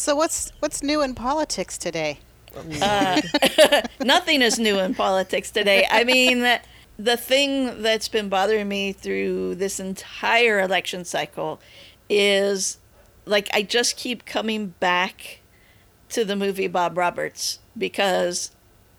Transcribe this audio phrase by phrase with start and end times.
[0.00, 2.20] So what's what's new in politics today?
[2.80, 3.20] Uh,
[4.00, 5.86] nothing is new in politics today.
[5.90, 6.58] I mean,
[6.98, 11.60] the thing that's been bothering me through this entire election cycle
[12.08, 12.78] is
[13.26, 15.40] like I just keep coming back
[16.08, 18.52] to the movie Bob Roberts because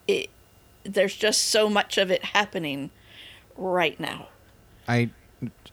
[0.07, 0.29] it
[0.83, 2.91] there's just so much of it happening
[3.57, 4.27] right now.
[4.87, 5.09] I,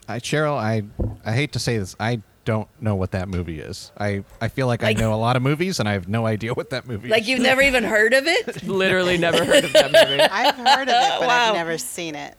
[0.09, 0.85] I Cheryl, I
[1.23, 3.93] I hate to say this, I don't know what that movie is.
[3.99, 6.25] I I feel like, Like- I know a lot of movies and I have no
[6.25, 7.27] idea what that movie Like is.
[7.27, 8.63] Like you've never even heard of it?
[8.83, 10.23] Literally never heard of that movie.
[10.23, 11.49] I've heard of it, but Wow.
[11.51, 12.35] I've never seen it.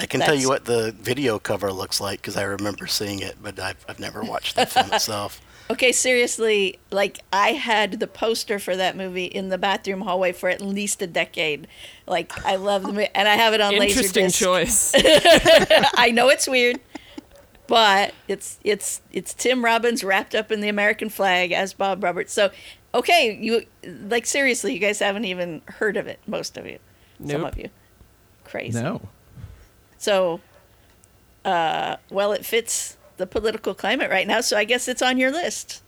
[0.00, 3.36] I can tell you what the video cover looks like because I remember seeing it,
[3.40, 5.40] but I've, I've never watched the film itself.
[5.70, 10.48] Okay, seriously, like I had the poster for that movie in the bathroom hallway for
[10.48, 11.68] at least a decade.
[12.08, 14.42] Like I love the movie, and I have it on Interesting Laserdisc.
[14.42, 14.92] choice.
[15.96, 16.80] I know it's weird,
[17.70, 22.32] but it's it's it's Tim Robbins wrapped up in the American flag as Bob Roberts.
[22.32, 22.50] So,
[22.92, 23.64] okay, you
[24.08, 26.80] like seriously, you guys haven't even heard of it, most of you,
[27.24, 27.68] some of you,
[28.42, 28.82] crazy.
[28.82, 29.00] no.
[29.98, 30.40] So,
[31.44, 35.30] uh, well, it fits the political climate right now, so I guess it's on your
[35.30, 35.80] list.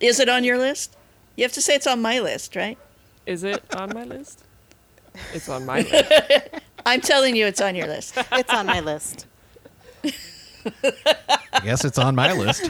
[0.00, 0.96] Is it on your list?
[1.36, 2.78] You have to say it's on my list, right?
[3.26, 4.42] Is it on my list?
[5.32, 6.12] It's on my list.
[6.86, 8.18] I'm telling you, it's on your list.
[8.32, 9.26] It's on my list.
[10.64, 12.62] I guess it's on my list.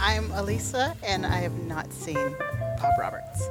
[0.00, 2.34] I'm Alisa, and I have not seen
[2.80, 3.48] Bob Roberts.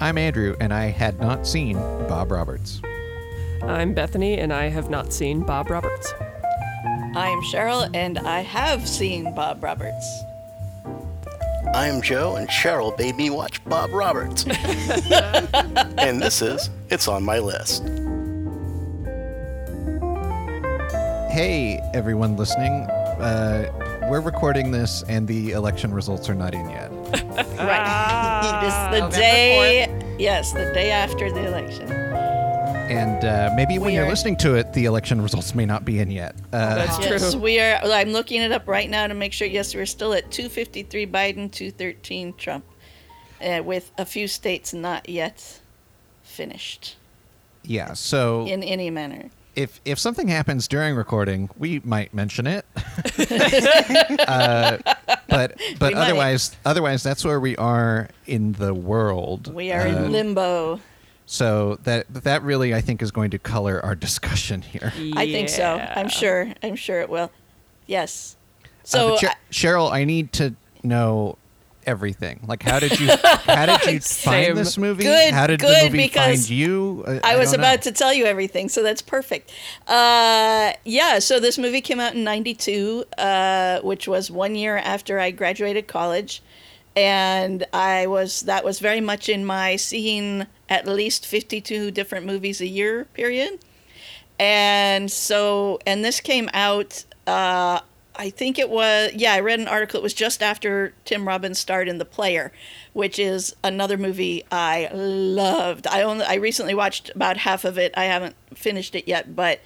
[0.00, 2.80] I'm Andrew and I had not seen Bob Roberts.
[3.62, 6.14] I'm Bethany, and I have not seen Bob Roberts.
[7.16, 10.22] I'm Cheryl, and I have seen Bob Roberts.
[11.74, 14.44] I'm Joe, and Cheryl made me watch Bob Roberts.
[15.98, 17.82] and this is It's on My List.
[21.32, 22.84] Hey, everyone listening.
[23.18, 23.70] Uh,
[24.08, 26.92] we're recording this and the election results are not in yet.
[27.58, 28.62] Right.
[28.62, 31.90] it is the November day, yes, the day after the election.
[31.90, 35.84] And uh, maybe when We you're are- listening to it, the election results may not
[35.84, 36.34] be in yet.
[36.52, 37.40] Uh, That's Yes, true.
[37.40, 37.78] we are.
[37.82, 39.46] well, I'm looking it up right now to make sure.
[39.46, 42.64] Yes, we're still at 253 Biden, 213 Trump,
[43.42, 45.60] uh, with a few states not yet
[46.22, 46.96] finished
[47.64, 49.30] yeah, so in any manner.
[49.58, 52.64] If if something happens during recording, we might mention it.
[54.28, 54.78] uh,
[55.28, 55.94] but but We might.
[55.96, 59.52] otherwise, otherwise that's where we are in the world.
[59.52, 60.80] We are Uh, in limbo.
[61.26, 64.92] So that that really, I think, is going to color our discussion here.
[65.16, 65.76] I think so.
[65.78, 66.52] I'm sure.
[66.62, 67.30] I'm sure it will.
[67.86, 68.36] Yes.
[68.64, 71.36] Uh, So Cher- I- Cheryl, I need to know
[71.88, 72.40] everything.
[72.46, 75.04] Like, how did you how did you find this movie?
[75.04, 77.02] Good, how did good, the movie find you?
[77.06, 77.90] Uh, I, was about know.
[77.90, 79.50] to tell you everything, so that's perfect.
[79.86, 85.18] Uh, yeah, so this movie came out in '92, uh, which was one year after
[85.18, 86.42] I graduated college,
[86.94, 92.60] and I was that was very much in my seeing at least 52 different movies
[92.60, 93.58] a year period,
[94.38, 97.04] and so and this came out.
[97.26, 97.80] Uh,
[98.18, 99.32] I think it was yeah.
[99.32, 100.00] I read an article.
[100.00, 102.50] It was just after Tim Robbins starred in The Player,
[102.92, 105.86] which is another movie I loved.
[105.86, 107.94] I only I recently watched about half of it.
[107.96, 109.60] I haven't finished it yet, but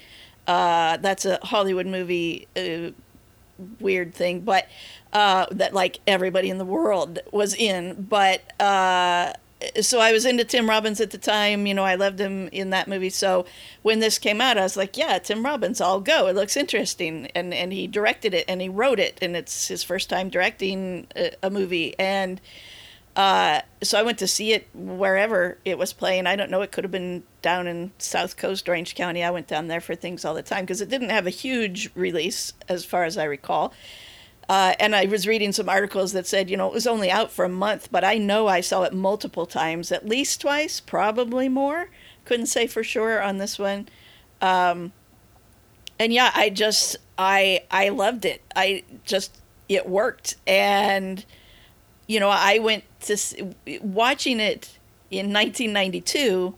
[0.47, 2.47] uh, that's a Hollywood movie.
[2.55, 2.91] Uh,
[3.81, 4.69] weird thing, but
[5.13, 8.03] uh, that like everybody in the world was in.
[8.03, 9.33] But uh,
[9.81, 11.67] so I was into Tim Robbins at the time.
[11.67, 13.11] You know, I loved him in that movie.
[13.11, 13.47] So
[13.83, 16.27] when this came out, I was like, yeah, Tim Robbins, I'll go.
[16.29, 17.27] It looks interesting.
[17.35, 21.07] And and he directed it and he wrote it, and it's his first time directing
[21.17, 21.99] a, a movie.
[21.99, 22.41] And
[23.15, 26.27] uh, so I went to see it wherever it was playing.
[26.27, 26.63] I don't know.
[26.63, 29.23] It could have been down in South Coast, Orange County.
[29.23, 31.91] I went down there for things all the time because it didn't have a huge
[31.95, 33.75] release, as far as I recall.
[34.53, 37.31] Uh, and I was reading some articles that said, you know, it was only out
[37.31, 41.49] for a month, but I know I saw it multiple times, at least twice, probably
[41.49, 41.89] more.
[42.27, 43.89] Couldn't say for sure on this one.
[44.43, 44.93] Um,
[45.99, 48.43] and yeah, I just, I, I loved it.
[48.55, 49.39] I just,
[49.71, 50.37] it worked.
[50.47, 51.25] And,
[52.07, 54.79] you know, I went to watching it
[55.11, 56.55] in 1992.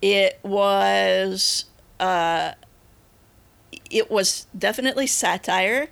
[0.00, 1.64] It was,
[1.98, 2.52] uh,
[3.90, 5.88] it was definitely satire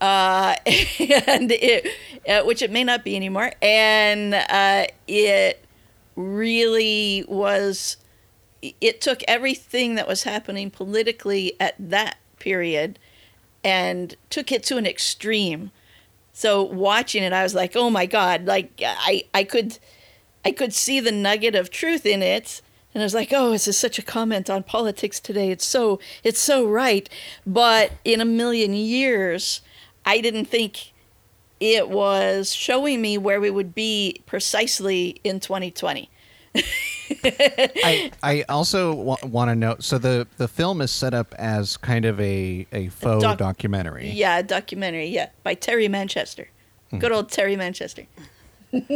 [0.00, 1.86] uh, and it,
[2.28, 5.64] uh, which it may not be anymore, and uh, it
[6.16, 7.96] really was.
[8.62, 12.98] It took everything that was happening politically at that period
[13.64, 15.70] and took it to an extreme.
[16.32, 19.78] So watching it, I was like, "Oh my god!" Like I, I could,
[20.44, 22.62] I could see the nugget of truth in it,
[22.94, 25.50] and I was like, "Oh, this is such a comment on politics today.
[25.50, 27.08] It's so, it's so right."
[27.46, 29.60] But in a million years,
[30.10, 30.92] I didn't think
[31.60, 36.10] it was showing me where we would be precisely in 2020.
[37.24, 41.76] I, I also wa- want to note so the, the film is set up as
[41.76, 44.10] kind of a, a faux doc- documentary.
[44.10, 45.06] Yeah, a documentary.
[45.06, 46.48] Yeah, by Terry Manchester.
[46.98, 48.06] Good old Terry Manchester.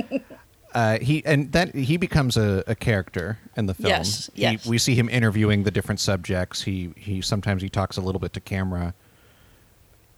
[0.74, 3.90] Uh, he and that he becomes a, a character in the film.
[3.90, 4.66] Yes, He- yes.
[4.66, 6.62] we see him interviewing the different subjects.
[6.62, 8.92] He he sometimes he talks a little bit to camera.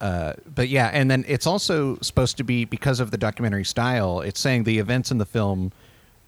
[0.01, 4.21] Uh, but yeah, and then it's also supposed to be because of the documentary style.
[4.21, 5.73] It's saying the events in the film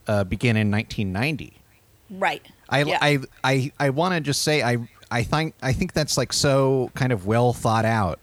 [0.06, 1.53] uh, begin in 1990.
[2.11, 2.43] Right.
[2.70, 2.99] I Yeah.
[3.03, 6.91] I I, I want to just say I I think I think that's like so
[6.94, 8.19] kind of well thought out.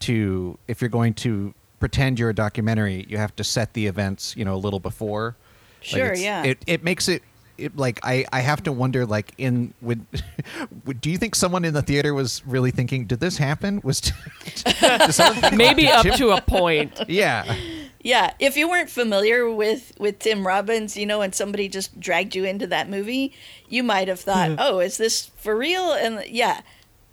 [0.00, 4.36] To if you're going to pretend you're a documentary, you have to set the events
[4.36, 5.36] you know a little before.
[5.80, 6.42] Sure, it's- yeah.
[6.44, 7.22] It it makes it.
[7.56, 10.04] It, like I, I have to wonder like in would,
[10.84, 14.00] would do you think someone in the theater was really thinking did this happen was
[14.54, 17.00] did someone Maybe up Tim- to a point.
[17.08, 17.56] yeah
[18.04, 22.36] Yeah, if you weren't familiar with with Tim Robbins, you know, and somebody just dragged
[22.36, 23.32] you into that movie,
[23.66, 24.60] you might have thought, mm-hmm.
[24.60, 26.60] "Oh, is this for real?" And yeah,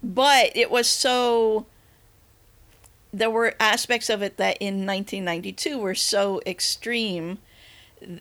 [0.03, 1.65] but it was so.
[3.13, 7.39] There were aspects of it that in 1992 were so extreme,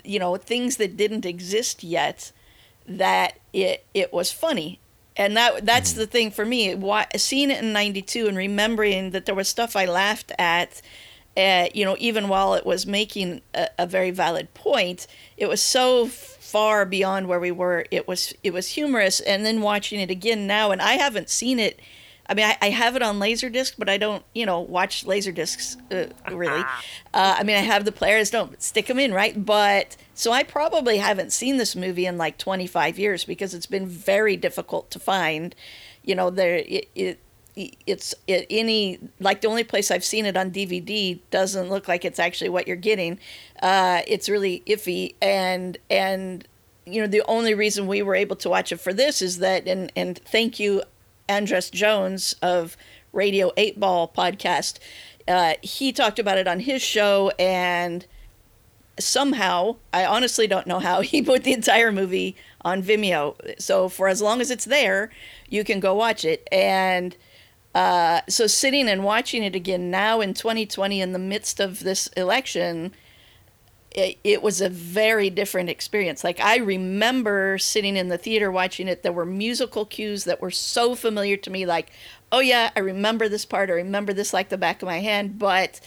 [0.04, 2.32] you know, things that didn't exist yet,
[2.86, 4.80] that it it was funny,
[5.16, 6.74] and that that's the thing for me.
[6.74, 10.82] Why, seeing it in '92 and remembering that there was stuff I laughed at
[11.36, 15.06] uh, you know, even while it was making a, a very valid point,
[15.36, 17.86] it was so far beyond where we were.
[17.90, 21.58] It was it was humorous, and then watching it again now, and I haven't seen
[21.58, 21.80] it.
[22.30, 25.76] I mean, I, I have it on Laserdisc, but I don't, you know, watch Laserdiscs
[25.92, 26.62] uh, really.
[27.12, 29.44] Uh, I mean, I have the players, don't stick them in, right?
[29.44, 33.86] But so I probably haven't seen this movie in like 25 years because it's been
[33.86, 35.56] very difficult to find.
[36.04, 37.20] You know, there it, it
[37.56, 42.04] it's it, any like the only place I've seen it on DVD doesn't look like
[42.04, 43.18] it's actually what you're getting.
[43.60, 46.46] Uh, it's really iffy, and and
[46.86, 49.66] you know the only reason we were able to watch it for this is that
[49.66, 50.82] and and thank you,
[51.30, 52.76] Andres Jones of
[53.12, 54.78] Radio Eight Ball podcast.
[55.28, 58.04] Uh, he talked about it on his show, and
[58.98, 63.60] somehow I honestly don't know how he put the entire movie on Vimeo.
[63.60, 65.10] So for as long as it's there,
[65.48, 67.16] you can go watch it and.
[67.72, 72.08] Uh, so sitting and watching it again now in 2020 in the midst of this
[72.16, 72.92] election
[73.92, 76.22] it, it was a very different experience.
[76.22, 79.02] Like i remember sitting in the theater watching it.
[79.02, 81.90] There were musical cues that were so familiar to me like
[82.32, 85.38] oh yeah i remember this part i remember this like the back of my hand.
[85.38, 85.80] But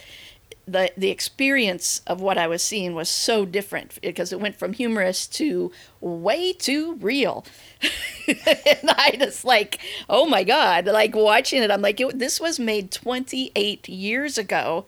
[0.66, 4.72] the the experience of what I was seeing was so different because it went from
[4.72, 5.70] humorous to
[6.00, 7.44] way too real,
[8.26, 9.78] and I just like,
[10.08, 14.86] oh my god, like watching it, I'm like, it, this was made 28 years ago,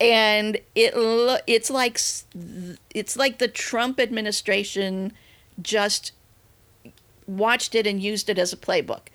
[0.00, 1.98] and it lo- it's like
[2.94, 5.12] it's like the Trump administration
[5.62, 6.12] just
[7.26, 9.08] watched it and used it as a playbook.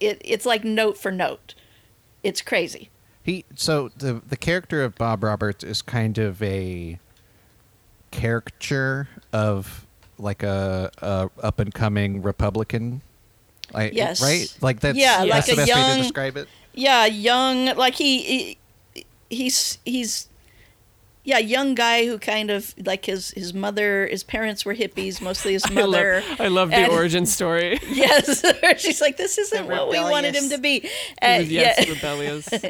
[0.00, 1.54] It it's like note for note.
[2.22, 2.90] It's crazy.
[3.22, 6.98] He so the the character of Bob Roberts is kind of a
[8.10, 9.86] caricature of
[10.18, 13.02] like a, a up and coming Republican.
[13.74, 14.22] I, Yes.
[14.22, 14.54] Right.
[14.60, 16.48] Like that's Yeah, that's like the a best way young- to describe it.
[16.76, 18.58] Yeah, young, like he, he
[19.30, 20.28] he's he's
[21.26, 25.54] yeah, young guy who kind of like his his mother, his parents were hippies, mostly
[25.54, 26.22] his I love, mother.
[26.38, 27.80] I love the And- origin story.
[27.88, 28.44] Yes,
[28.78, 30.80] she's like, this isn't what we wanted him to be.
[30.80, 30.88] He
[31.22, 32.52] Uh, was, yes, yeah, rebellious.
[32.52, 32.60] Uh,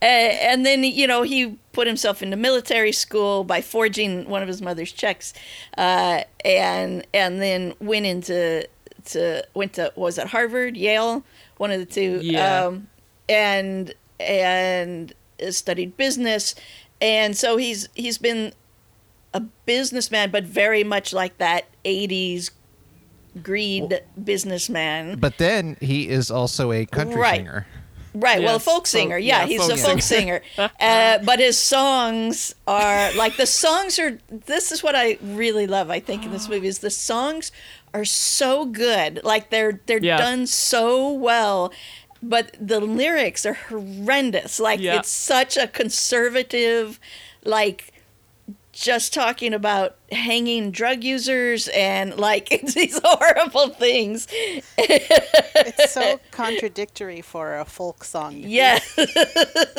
[0.00, 4.62] and then you know he put himself into military school by forging one of his
[4.62, 5.34] mother's checks,
[5.76, 8.66] uh, and and then went into
[9.04, 11.24] to went to was at Harvard, Yale,
[11.58, 12.64] one of the two, Yeah.
[12.68, 12.88] um,
[13.28, 15.12] and and
[15.50, 16.54] studied business,
[17.00, 18.52] and so he's he's been
[19.34, 22.50] a businessman, but very much like that '80s
[23.42, 25.18] greed businessman.
[25.18, 27.36] But then he is also a country Right.
[27.36, 27.66] singer.
[28.14, 28.40] Right.
[28.42, 29.16] well, a Yes, folk folk- singer.
[29.16, 30.42] Yeah, yeah, he's folk a folk singer.
[30.58, 34.18] uh, but his songs are like the songs are.
[34.28, 35.88] This is what I really love.
[35.88, 37.52] I think in this movie is the songs
[37.94, 39.20] are so good.
[39.24, 40.18] Like they're they're Yeah.
[40.18, 41.72] done so well.
[42.22, 44.60] But the lyrics are horrendous.
[44.60, 44.98] Like Yeah.
[44.98, 47.00] it's such a conservative,
[47.44, 47.92] like
[48.72, 54.26] just talking about hanging drug users and like it's these horrible things.
[54.78, 58.32] It's so contradictory for a folk song.
[58.40, 58.48] to.
[58.48, 58.78] Yeah.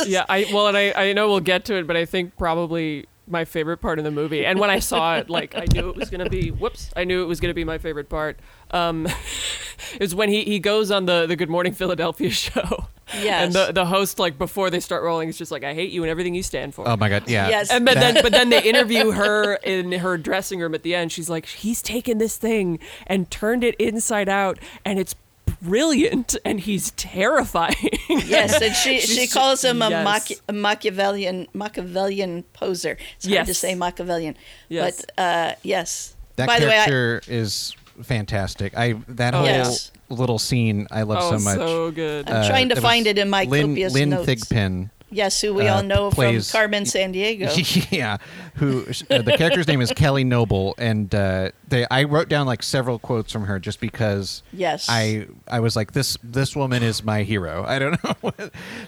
[0.05, 3.05] yeah, I well, and I I know we'll get to it, but I think probably
[3.27, 5.95] my favorite part of the movie, and when I saw it, like I knew it
[5.95, 6.49] was gonna be.
[6.49, 8.39] Whoops, I knew it was gonna be my favorite part.
[8.71, 9.07] Um,
[9.99, 12.87] is when he he goes on the the Good Morning Philadelphia show.
[13.13, 13.43] Yes.
[13.45, 16.03] And the the host like before they start rolling is just like I hate you
[16.03, 16.87] and everything you stand for.
[16.87, 17.49] Oh my god, yeah.
[17.49, 17.69] Yes.
[17.71, 20.95] And but That- then, but then they interview her in her dressing room at the
[20.95, 21.11] end.
[21.11, 25.15] She's like, he's taken this thing and turned it inside out, and it's
[25.61, 27.75] brilliant, and he's terrifying.
[28.09, 30.03] yes, and she she calls him a, yes.
[30.03, 32.97] Machi- a Machiavellian Machiavellian poser.
[33.17, 34.35] It's hard to say Machiavellian,
[34.69, 35.05] Yes.
[35.05, 36.15] but uh, yes.
[36.35, 38.75] That By the way, I, character is fantastic.
[38.77, 39.91] I that Oh, whole Yes.
[40.09, 41.57] little scene I love oh, so much.
[41.57, 42.29] so good.
[42.29, 44.27] I'm trying to find was it in my Lynn, copious Lynn notes.
[44.27, 44.89] Thigpen.
[45.13, 47.91] Yes, who we uh, all know plays- from Carmen Sandiego.
[47.91, 48.17] yeah,
[48.55, 52.63] who uh, the character's name is Kelly Noble, and uh, they I wrote down like
[52.63, 54.87] several quotes from her just because Yes.
[54.89, 57.63] I I was like this this woman is my hero.
[57.67, 58.31] I don't know.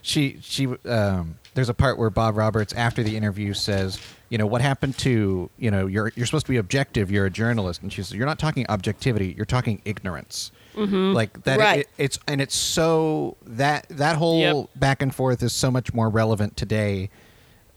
[0.02, 4.46] she she um, there's a part where Bob Roberts after the interview says, you know,
[4.46, 7.12] what happened to you know you're you're supposed to be objective.
[7.12, 9.34] You're a journalist, and she says you're not talking objectivity.
[9.38, 10.52] You're talking ignorance.
[10.76, 11.80] Like that, Right.
[11.82, 14.70] it, it's and it's so that that whole Yep.
[14.76, 17.10] back and forth is so much more relevant today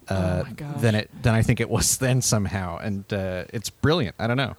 [0.08, 4.16] uh, Oh than it than I think it was then somehow, and uh, it's brilliant.
[4.18, 4.56] I don't know.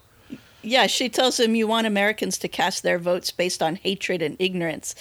[0.62, 4.36] Yeah, she tells him you want Americans to cast their votes based on hatred and
[4.40, 4.94] ignorance.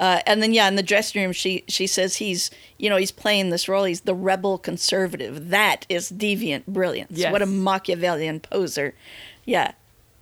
[0.00, 3.12] Uh, and then yeah, in the dressing room, she she says he's you know he's
[3.12, 3.84] playing this role.
[3.84, 5.50] He's the rebel conservative.
[5.50, 7.12] That is deviant brilliance.
[7.12, 7.30] Yes.
[7.30, 8.94] What a Machiavellian poser.
[9.44, 9.72] Yeah,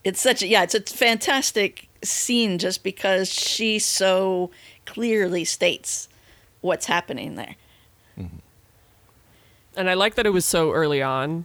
[0.05, 4.51] it's such a yeah, it's a fantastic scene just because she so
[4.87, 6.09] clearly states
[6.61, 7.57] what's happening there.
[9.77, 11.45] and I like that it was so early on.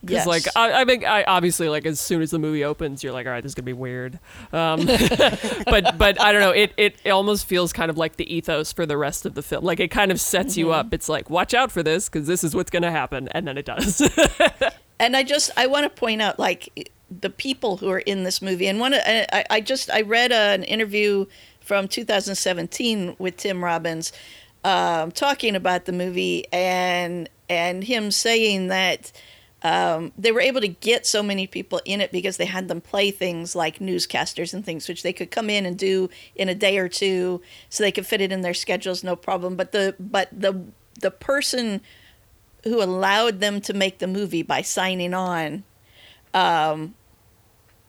[0.00, 0.26] Because Yes.
[0.26, 3.26] like I, I think I obviously like as soon as the movie opens, you're like,
[3.26, 4.20] all right, this is gonna be weird.
[4.52, 4.86] Um,
[5.66, 6.52] but but I don't know.
[6.52, 9.64] It it almost feels kind of like the ethos for the rest of the film.
[9.64, 10.94] Like it kind of sets you up.
[10.94, 13.64] It's like watch out for this because this is what's gonna happen, and then it
[13.64, 14.00] does.
[15.00, 18.42] and I just I want to point out like the people who are in this
[18.42, 21.26] movie, and one I, I just I read an interview
[21.60, 24.12] from 2017 with Tim Robbins
[24.64, 29.12] um, talking about the movie and and him saying that
[29.62, 32.80] um, they were able to get so many people in it because they had them
[32.80, 36.54] play things like newscasters and things which they could come in and do in a
[36.54, 39.56] day or two so they could fit it in their schedules no problem.
[39.56, 40.62] But the but the
[41.00, 41.80] the person
[42.64, 45.64] who allowed them to make the movie by signing on
[46.38, 46.94] um,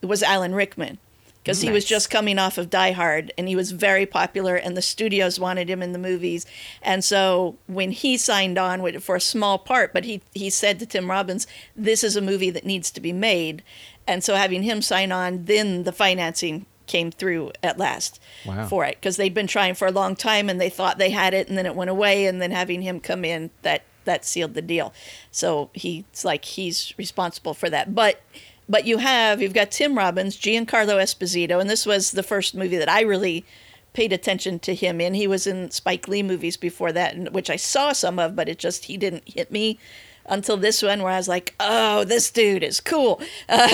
[0.02, 0.98] was Alan Rickman
[1.44, 4.76] because he was just coming off of Die Hard and he was very popular and
[4.78, 6.46] the studios wanted him in the movies.
[6.82, 10.80] And so when he signed on with, for a small part but he he said
[10.80, 13.64] to Tim Robbins this is a movie that needs to be made.
[14.06, 18.68] And so having him sign on then the financing came through at last Wow.
[18.68, 21.34] for it because they'd been trying for a long time and they thought they had
[21.34, 24.54] it and then it went away and then having him come in that that sealed
[24.54, 24.94] the deal.
[25.32, 27.96] So he's like he's responsible for that.
[27.96, 28.22] But
[28.68, 32.78] but you have you've got Tim Robbins, Giancarlo Esposito, and this was the first movie
[32.78, 33.46] that I really
[33.94, 35.14] paid attention to him in.
[35.14, 38.60] He was in Spike Lee movies before that, which I saw some of, but it
[38.60, 39.80] just he didn't hit me
[40.26, 43.68] until this one, where I was like, "Oh, this dude is cool." Uh,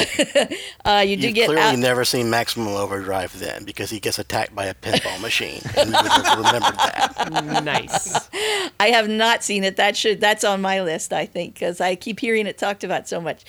[0.85, 4.17] uh, you do You've get clearly out, never seen Maximum Overdrive then, because he gets
[4.19, 7.61] attacked by a pinball machine, and you would remembered that.
[7.63, 8.29] nice.
[8.79, 9.75] I have not seen it.
[9.75, 13.07] That should that's on my list, I think, because I keep hearing it talked about
[13.07, 13.43] so much.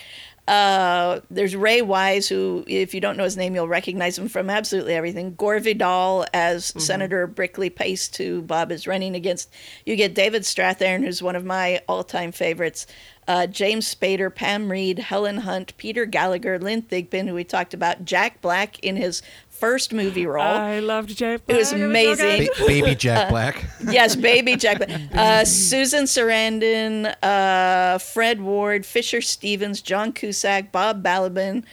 [0.47, 4.49] Uh, there's Ray Wise, who, if you don't know his name, you'll recognize him from
[4.49, 5.35] absolutely everything.
[5.35, 9.51] Gore Vidal as Senator Brickley Paiste, who Bob is running against.
[9.85, 12.87] You get David Strathairn, who's one of my all-time favorites.
[13.27, 18.05] Uh, James Spader, Pam Reed, Helen Hunt, Peter Gallagher, Lynn Thigpen, who we talked about,
[18.05, 19.21] Jack Black in his
[19.59, 20.43] first movie role.
[20.43, 21.41] I loved Jack.
[21.47, 21.79] It was Black.
[21.79, 22.37] so amazing.
[22.47, 22.57] good.
[22.57, 23.65] Ba- baby Jack Black.
[23.89, 24.81] yes, baby Jack.
[25.13, 31.63] Uh, Susan Sarandon, uh, Fred Ward, Fisher Stevens, John Cusack, Bob Balaban.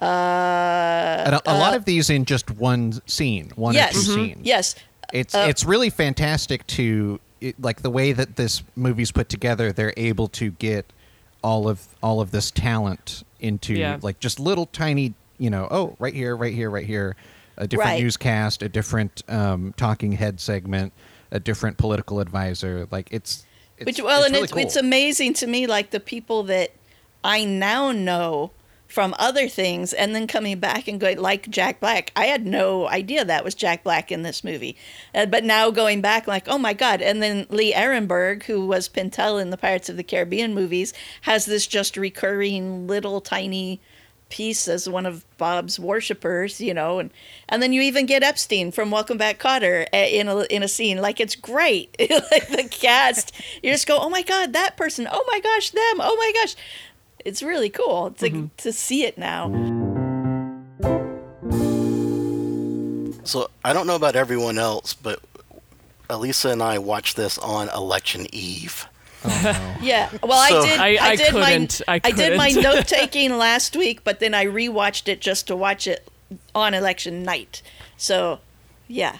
[0.00, 4.24] Uh, And a, a lot of these in just one scene, one yes, or 2
[4.26, 4.40] scenes.
[4.42, 4.74] yes,
[5.12, 9.72] It's Uh, it's really fantastic to it, like the way that this movie's put together.
[9.72, 10.92] They're able to get
[11.42, 13.98] all of all of this talent into Yeah.
[14.02, 17.16] like just little tiny, you know, oh, right here, right here, right here,
[17.56, 18.02] a different Right.
[18.02, 20.92] newscast, a different um, talking head segment,
[21.32, 22.86] a different political advisor.
[22.92, 23.44] Like it's,
[23.76, 24.62] it's Which well, it's and really it's, cool.
[24.62, 26.70] it's amazing to me, like the people that
[27.24, 28.52] I now know
[28.86, 32.12] from other things and then coming back and going like Jack Black.
[32.14, 34.76] I had no idea that was Jack Black in this movie.
[35.14, 37.02] Uh, but now going back like, oh my god.
[37.02, 41.46] And then Lee Arenberg, who was Pintel in the Pirates of the Caribbean movies, has
[41.46, 43.80] this just recurring little tiny
[44.32, 47.10] piece as one of Bob's worshippers, you know, and
[47.48, 50.98] and then you even get Epstein from Welcome Back Kotter in a in a scene.
[50.98, 51.94] Like it's great.
[52.00, 55.06] like the cast, you just go, oh my god, that person.
[55.10, 56.00] Oh my gosh, them.
[56.00, 56.56] Oh my gosh
[57.24, 58.46] it's really cool to mm-hmm.
[58.58, 59.48] to see it now.
[63.24, 65.20] So I don't know about everyone else, but
[66.10, 68.86] Alisa and I watched this on election eve.
[69.24, 70.08] Oh, yeah.
[70.22, 70.80] Well, So- I did.
[70.80, 71.82] I- I did couldn't.
[71.86, 75.56] my I did my note taking last week, but then I rewatched it just to
[75.56, 76.06] watch it
[76.54, 77.62] on election night.
[77.96, 78.40] So,
[78.88, 79.18] yeah.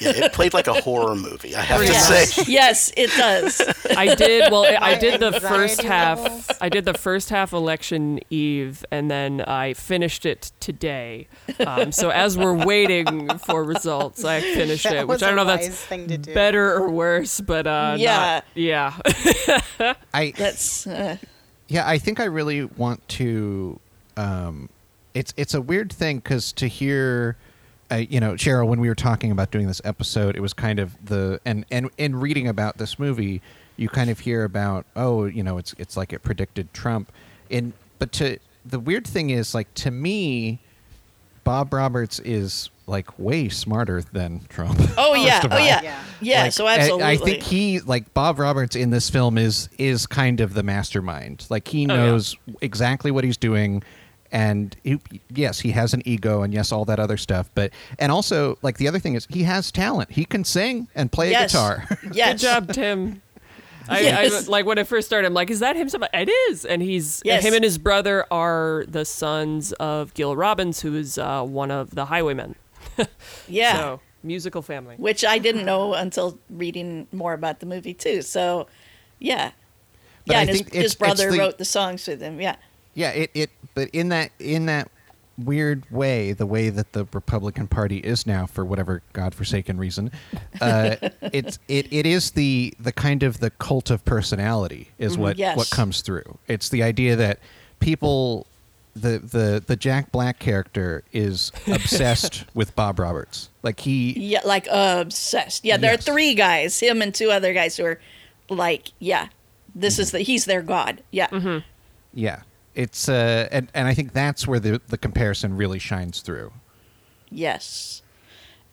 [0.00, 1.54] Yeah, it played like a horror movie.
[1.54, 2.44] I have to say.
[2.46, 3.60] yes, it does.
[3.96, 4.50] I did.
[4.52, 6.20] Well, I did the first anxiety half.
[6.22, 6.50] levels.
[6.60, 11.28] I did the first half election eve, and then I finished it today.
[11.66, 15.42] Um, so as we're waiting for results, I finished That it, which I don't know
[15.52, 16.34] if that's thing to do.
[16.34, 18.16] better or worse, but uh, Yeah.
[18.16, 19.94] not- yeah.
[20.12, 21.16] I That's uh,
[21.68, 23.80] yeah, I think I really want to.
[24.16, 24.68] Um,
[25.14, 27.36] it's it's a weird thing because to hear,
[27.94, 30.78] uh, you know, Cheryl, when we were talking about doing this episode, it was kind
[30.78, 33.40] of the and and in reading about this movie,
[33.76, 37.12] you kind of hear about oh, you know, it's it's like it predicted Trump,
[37.50, 40.60] in but to the weird thing is like to me,
[41.44, 44.78] Bob Roberts is like way smarter than Trump.
[44.98, 46.02] oh yeah, oh yeah, Yeah.
[46.20, 46.42] yeah.
[46.44, 47.04] Like, so absolutely.
[47.06, 51.46] I, think he like Bob Roberts in this film is is kind of the mastermind.
[51.48, 52.06] Like he Oh, yeah.
[52.06, 53.82] knows exactly what he's doing
[54.34, 55.00] and he,
[55.32, 58.76] yes, he has an ego and yes all that other stuff, but and also like
[58.78, 60.10] the other thing is he has talent.
[60.10, 61.54] He can sing and play yes.
[61.54, 61.88] a guitar.
[62.12, 62.32] Yes.
[62.42, 63.22] Good job, Tim.
[63.88, 64.46] I, Yes.
[64.46, 65.26] I like when I first started.
[65.26, 65.88] I'm like, is that him?
[65.88, 66.10] Somebody?
[66.16, 67.44] It is, and he's Yes.
[67.44, 71.94] him and his brother are the sons of Gil Robbins, who is uh, one of
[71.94, 72.54] the Highwaymen.
[73.48, 73.76] Yeah.
[73.76, 74.96] So musical family.
[74.96, 78.22] Which I didn't know until reading more about the movie too.
[78.22, 78.66] So,
[79.18, 79.52] yeah.
[80.26, 82.20] But yeah, I and his, think it's- his brother it's the- wrote the songs with
[82.22, 82.40] him.
[82.40, 82.56] Yeah.
[82.94, 84.90] Yeah, it, it but in that in that
[85.36, 90.12] weird way, the way that the Republican Party is now for whatever godforsaken reason,
[90.60, 95.22] uh, it's it, it is the the kind of the cult of personality is mm-hmm,
[95.22, 95.56] what Yes.
[95.56, 96.38] what comes through.
[96.46, 97.40] It's the idea that
[97.80, 98.46] people
[98.94, 103.50] the the the Jack Black character is obsessed with Bob Roberts.
[103.62, 105.64] Like he Yeah, like obsessed.
[105.64, 106.08] Yeah, there Yes.
[106.08, 108.00] are three guys, him and two other guys who are
[108.48, 109.28] like, yeah,
[109.74, 110.18] this is mm-hmm.
[110.18, 111.02] the he's their god.
[111.10, 111.28] Yeah.
[111.28, 111.58] Mm-hmm.
[112.12, 112.42] yeah.
[112.74, 116.52] It's uh and, and I think that's where the the comparison really shines through.
[117.30, 118.02] Yes.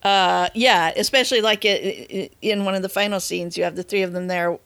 [0.04, 3.84] Uh, yeah, especially like i- i- in one of the final scenes, you have the
[3.84, 4.58] three of them there,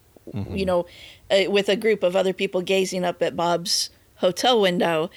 [0.50, 0.86] you know,
[1.30, 5.10] uh, with a group of other people gazing up at Bob's hotel window,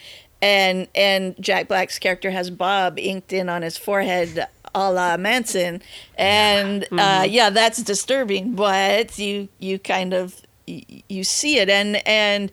[0.42, 5.80] and and Jack Black's character has Bob inked in on his forehead, a la Manson,
[6.16, 8.54] and uh, yeah, that's disturbing.
[8.56, 12.50] But you you kind of you see it, and and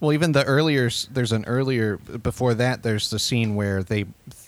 [0.00, 2.82] Well, even the earlier, there's an earlier before that.
[2.82, 4.06] There's the scene where they,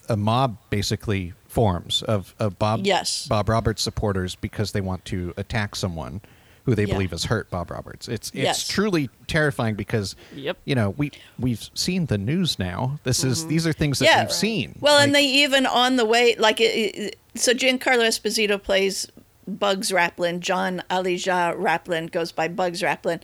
[0.09, 3.27] a mob basically forms of, of Bob Yes.
[3.27, 6.23] Bob Roberts supporters because they want to attack someone
[6.65, 6.95] who they Yeah.
[6.95, 8.09] believe has hurt Bob Roberts.
[8.09, 8.69] It's it's Yes.
[8.69, 10.59] truly terrifying because Yep.
[10.65, 13.01] you know we we've seen the news now.
[13.03, 14.17] This is these are things that Mm-hmm.
[14.19, 14.23] Yeah.
[14.25, 14.79] we've seen.
[14.81, 16.65] Well, and they even on the way, like, it,
[16.97, 19.09] it- so Giancarlo Esposito plays
[19.49, 20.38] Bugs Raplin.
[20.41, 23.21] John Elijah Raplin goes by Bugs Raplin,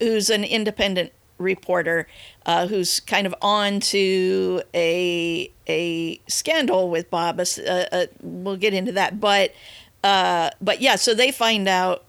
[0.00, 2.06] who's an independent reporter
[2.46, 7.40] uh, who's kind of on to a a scandal with Bob.
[7.40, 9.52] Uh, we'll get into that, but
[10.04, 12.04] uh, but yeah, so they find out.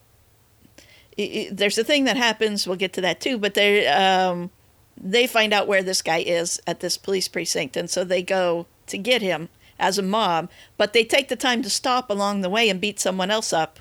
[1.18, 2.66] There's a thing that happens.
[2.66, 3.38] We'll get to that too.
[3.38, 4.50] But they um,
[4.98, 8.66] they find out where this guy is at this police precinct, and so they go
[8.88, 10.50] to get him as a mob.
[10.78, 13.80] But they take the time to stop along the way and beat someone else up.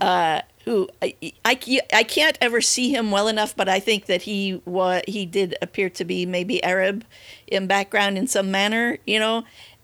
[0.00, 1.58] Uh, who I, I,
[1.92, 5.56] I can't ever see him well enough, but I think that he wa he did
[5.62, 7.04] appear to be maybe Arab
[7.46, 9.38] in background in some manner, you know,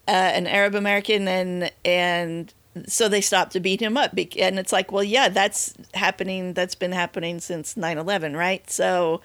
[0.09, 2.53] uh, an Arab American, and and
[2.87, 6.53] so they stopped to beat him up, and it's like, well, yeah, that's happening.
[6.53, 8.69] That's been happening since 9-11, right?
[8.69, 9.21] So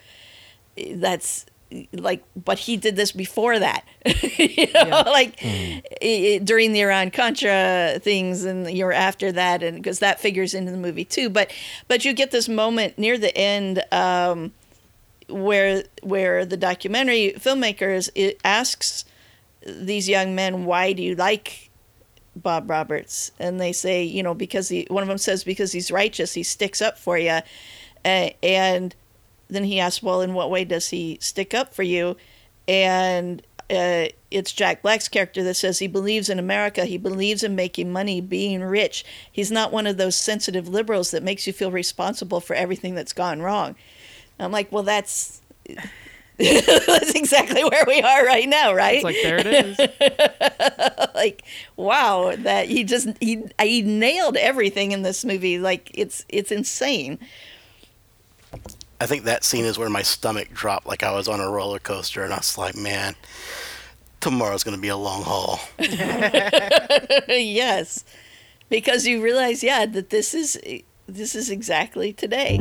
[0.94, 1.46] that's
[1.94, 3.84] like but he did this before that.
[4.38, 9.78] You know like i- i- during the iran contra things and you're after that and
[9.78, 11.30] because that figures into the movie too.
[11.30, 11.52] But
[11.88, 14.52] but you get this moment near the end um
[15.30, 19.04] where where the documentary filmmakers it asks
[19.66, 21.70] these young men why do you like
[22.36, 23.32] Bob Roberts?
[23.40, 26.34] And they say you know because he one of them says because he's righteous.
[26.34, 27.40] He sticks up for you
[28.06, 28.96] uh, and
[29.48, 32.18] then he asks, "Well, in what way does he stick up for you?"
[32.68, 36.86] And uh, it's Jack Black's character that says he believes in America.
[36.86, 39.04] He believes in making money, being rich.
[39.32, 43.14] He's not one of those sensitive liberals that makes you feel responsible for everything that's
[43.14, 43.76] gone wrong.
[44.40, 45.42] I'm like, well, that's
[46.38, 48.98] that's exactly where we are right now, right?
[48.98, 49.80] It's like there it is.
[51.16, 51.44] like
[51.76, 57.18] wow that he just he he nailed everything in this movie like it's it's insane
[59.00, 61.80] I think that scene is where my stomach dropped like I was on a roller
[61.80, 63.16] coaster and I was like, man,
[64.20, 65.60] tomorrow's going to be a long haul.
[67.28, 68.04] yes
[68.70, 70.60] because you realize yeah that this is
[71.08, 72.58] this is exactly today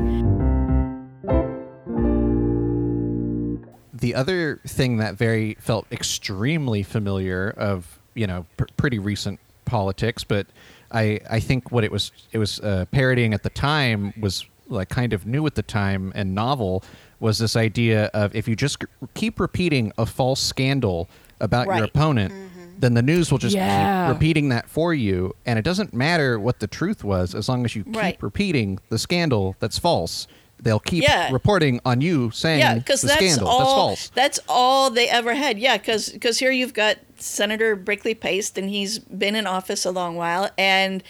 [3.92, 10.24] the other thing that very felt extremely familiar of you know pr- pretty recent politics,
[10.24, 10.46] but
[10.92, 14.88] I I think what it was it was uh, parodying at the time was like
[14.88, 16.82] kind of new at the time and novel
[17.20, 21.08] was this idea of if you just keep repeating a false scandal
[21.40, 21.82] about your Right.
[21.84, 22.32] opponent.
[22.32, 22.50] Mm-hmm.
[22.78, 24.06] Then the news will just Yeah.
[24.06, 27.64] keep repeating that for you, and it doesn't matter what the truth was as long
[27.64, 28.18] as you keep Right.
[28.20, 30.26] repeating the scandal that's false.
[30.62, 31.30] They'll keep Yeah.
[31.32, 34.10] reporting on you saying yeah because the that's scandal all that's false.
[34.14, 38.70] that's all they ever had yeah because because here you've got senator brickley paiste and
[38.70, 41.02] he's been in office a long while and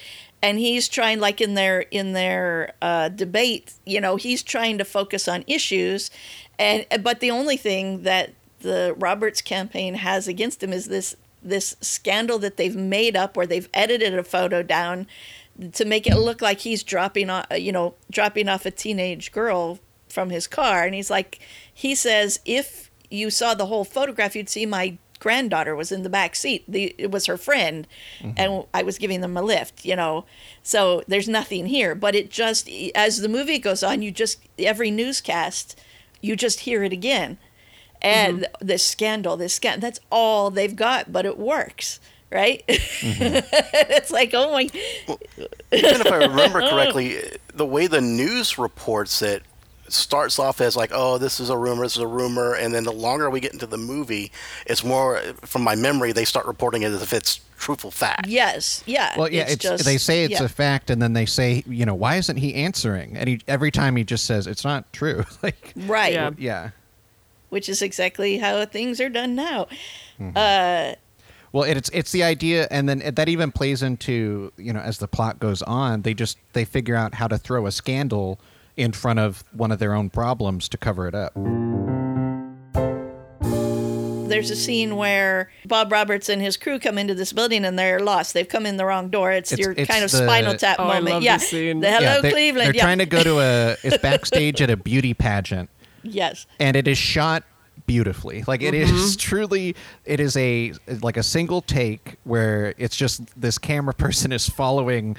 [0.46, 4.84] and he's trying like in their in their uh, debate you know he's trying to
[4.84, 6.10] focus on issues
[6.58, 8.30] and but the only thing that
[8.60, 13.46] the roberts campaign has against him is this this scandal that they've made up where
[13.46, 15.06] they've edited a photo down
[15.72, 19.78] to make it look like he's dropping off, you know, dropping off a teenage girl
[20.08, 20.84] from his car.
[20.84, 21.40] And he's like,
[21.72, 26.08] he says, if you saw the whole photograph, you'd see my granddaughter was in the
[26.08, 26.64] back seat.
[26.68, 27.86] The, it was her friend,
[28.18, 28.32] mm-hmm.
[28.36, 30.24] and I was giving them a lift, you know.
[30.62, 31.94] So there's nothing here.
[31.94, 35.80] But it just, as the movie goes on, you just, every newscast,
[36.20, 37.38] you just hear it again.
[38.02, 38.66] And mm-hmm.
[38.66, 42.00] this scandal, this scandal, that's all they've got, but it works.
[42.30, 42.64] Right?
[42.66, 43.46] Mm-hmm.
[43.92, 44.62] it's like, oh my,
[45.72, 47.20] Even if I remember correctly,
[47.54, 49.42] the way the news reports it
[49.88, 52.84] starts off as like, oh, this is a rumor, this is a rumor, and then
[52.84, 54.32] the longer we get into the movie,
[54.66, 58.26] it's more, from my memory, they start reporting it as if it's truthful fact.
[58.26, 59.14] Yes, yeah.
[59.16, 60.44] Well, yeah, it's, just they say it's yeah.
[60.44, 63.16] a fact, and then they say, you know, why isn't he answering?
[63.16, 65.24] And he every time he just says it's not true.
[65.42, 66.30] like, right, Yeah.
[66.38, 66.70] yeah.
[67.48, 69.66] which is exactly how things are done now.
[70.20, 70.36] Mm-hmm.
[70.36, 70.94] Uh,
[71.52, 75.08] Well, it's it's the idea, and then that even plays into you know as the
[75.08, 78.38] plot goes on, they just they figure out how to throw a scandal
[78.76, 81.32] in front of one of their own problems to cover it up.
[84.28, 88.00] there's a scene where Bob Roberts and his crew come into this building and they're
[88.00, 88.34] lost.
[88.34, 89.30] They've come in the wrong door.
[89.30, 91.06] It's, It's- your it's kind of the- spinal tap Oh, I moment.
[91.14, 91.80] love yeah, this scene.
[91.80, 92.66] the hello yeah, they, Cleveland.
[92.66, 92.82] They're yeah.
[92.82, 95.70] trying to go to a it's backstage at a beauty pageant,
[96.02, 97.44] yes, and it is shot
[97.86, 98.42] beautifully.
[98.48, 98.96] Like it Mm-hmm.
[98.96, 104.32] is truly, it is a like a single take where it's just this camera person
[104.32, 105.16] is following.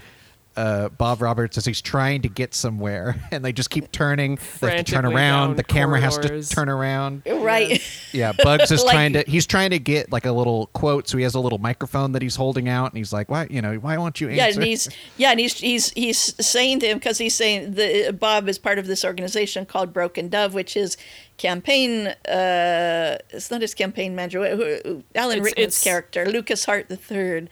[0.58, 4.40] Uh, Bob Roberts as he's trying to get somewhere, and they just keep turning.
[4.60, 5.56] They have to turn around.
[5.56, 7.22] The camera has to turn around.
[7.28, 7.80] right.
[8.12, 9.24] Yeah, Bugs is Like- trying to.
[9.28, 12.22] He's trying to get like a little quote, so he has a little microphone that
[12.24, 14.64] he's holding out, and he's like, "Why, you know, why won't you answer?" Yeah, and
[14.64, 18.58] he's yeah, and he's he's he's saying to him because he's saying the Bob is
[18.58, 20.98] part of this organization called Broken Dove, which is
[21.38, 22.08] campaign.
[22.28, 24.44] Uh, it's not his campaign manager.
[24.56, 27.50] who- who- Alan It's- Rickman's it's- character, Lucas Hart the Third.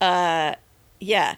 [0.00, 0.54] Uh,
[1.00, 1.34] yeah,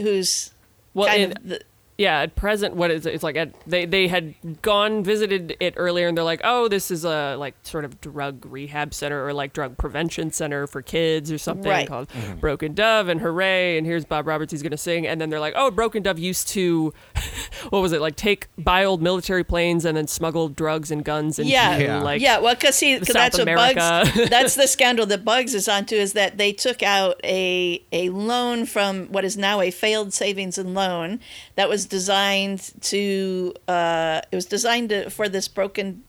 [0.00, 0.50] who's
[0.94, 1.60] Well, of the,
[1.98, 4.32] yeah at present what is it it's like at, they they had
[4.62, 8.46] gone visited it earlier and they're like oh this is a like sort of drug
[8.46, 11.88] rehab center or like drug prevention center for kids or something Right.
[11.88, 12.38] called mm-hmm.
[12.38, 15.54] broken dove and hooray and here's bob roberts he's gonna sing and then they're like
[15.56, 16.92] oh broken dove used to
[17.70, 21.38] what was it like take buy old military planes and then smuggle drugs and guns
[21.38, 22.00] into yeah, Yeah.
[22.02, 22.38] like yeah.
[22.38, 23.78] Well, because see, 'cause South that's what America.
[24.14, 24.30] Bugs.
[24.30, 28.66] that's the scandal that Bugs is onto is that they took out a a loan
[28.66, 31.18] from what is now a failed savings and loan
[31.56, 33.54] that was designed to.
[33.66, 36.04] Uh, it was designed to, for this broken.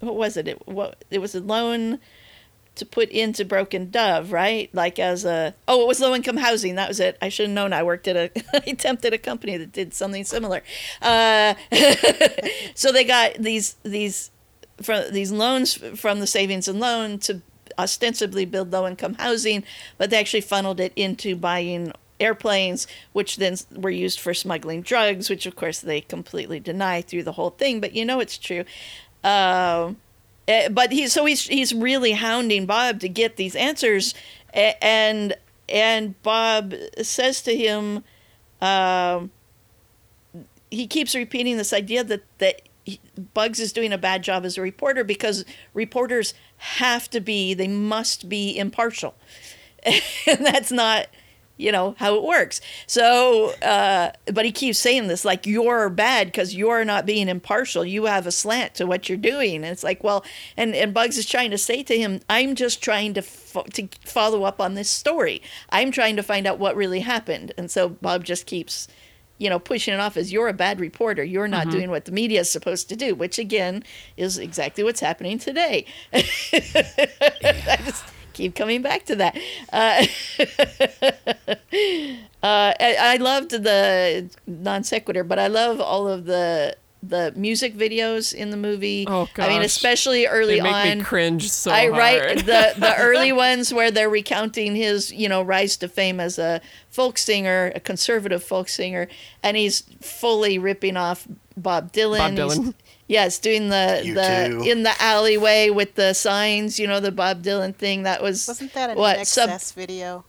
[0.00, 0.48] What was it?
[0.48, 2.00] It what it was a loan
[2.74, 4.70] to put into Broken Dove, right?
[4.72, 6.74] Like as a oh, it was low income housing.
[6.76, 7.18] That was it.
[7.20, 7.72] I should have known.
[7.72, 10.62] I worked at a I attempted a company that did something similar.
[11.00, 11.54] Uh,
[12.74, 14.30] so they got these these
[14.80, 17.42] from these loans from the savings and loan to
[17.78, 19.64] ostensibly build low income housing,
[19.98, 21.92] but they actually funneled it into buying
[22.22, 27.24] airplanes, which then were used for smuggling drugs, which of course they completely deny through
[27.24, 27.80] the whole thing.
[27.80, 28.64] But you know it's true.
[30.48, 34.14] Eh, but he so he's he's really hounding Bob to get these answers,
[34.52, 35.34] and
[35.68, 38.02] and Bob says to him,
[38.60, 39.30] um,
[40.70, 42.62] he keeps repeating this idea that that
[43.34, 47.68] Bugs is doing a bad job as a reporter because reporters have to be, they
[47.68, 49.14] must be impartial.
[49.84, 51.06] and that's not
[51.62, 52.60] you know how it works.
[52.86, 57.84] So uh, but he keeps saying this like you're bad because you're not being impartial.
[57.84, 59.56] You have a slant to what you're doing.
[59.56, 60.24] And it's like well
[60.56, 63.88] and and bugs is trying to say to him i'm just trying to fo- to
[64.04, 65.40] follow up on this story.
[65.70, 67.52] I'm trying to find out what really happened.
[67.56, 68.88] And so bob just keeps
[69.38, 71.22] you know pushing it off as you're a bad reporter.
[71.22, 73.84] You're not doing what the media is supposed to do which again
[74.16, 75.86] is exactly what's happening today.
[76.12, 79.36] Just keep coming back to that.
[79.72, 80.06] Uh,
[82.42, 87.76] uh, I, I loved the non sequitur, but I love all of the the music
[87.76, 89.04] videos in the movie.
[89.08, 90.98] Oh, I mean, especially early They make on.
[90.98, 95.42] me cringe so I write the the early ones where they're recounting his you know
[95.42, 99.08] rise to fame as a folk singer, a conservative folk singer,
[99.42, 102.18] and he's fully ripping off Bob Dylan.
[102.18, 102.74] Bob He's- Dylan.
[103.12, 104.62] Yes, doing the You the too.
[104.70, 106.78] in the alleyway with the signs.
[106.78, 108.04] You know the Bob Dylan thing.
[108.04, 109.60] That was Wasn't that an what INXS sub?
[109.74, 110.24] video?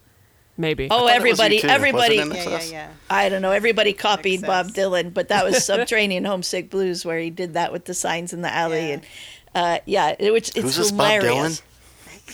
[0.58, 0.86] Maybe.
[0.86, 1.68] Oh, thought it was everybody, you too.
[1.68, 2.16] Wasn't everybody.
[2.18, 2.88] Yeah, yeah, yeah.
[3.10, 3.52] I don't know.
[3.52, 7.86] Everybody copied Bob Dylan, but that was Subterranean Homesick Blues, where he did that with
[7.86, 8.94] the signs in the alley, Yeah.
[8.94, 9.02] and
[9.56, 11.62] uh, yeah, it, which it's Who's this Bob hilarious.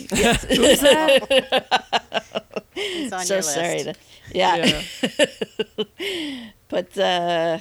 [2.82, 3.86] It's on so your sorry list.
[3.86, 5.86] to, yeah, Yeah.
[6.70, 7.60] but uh,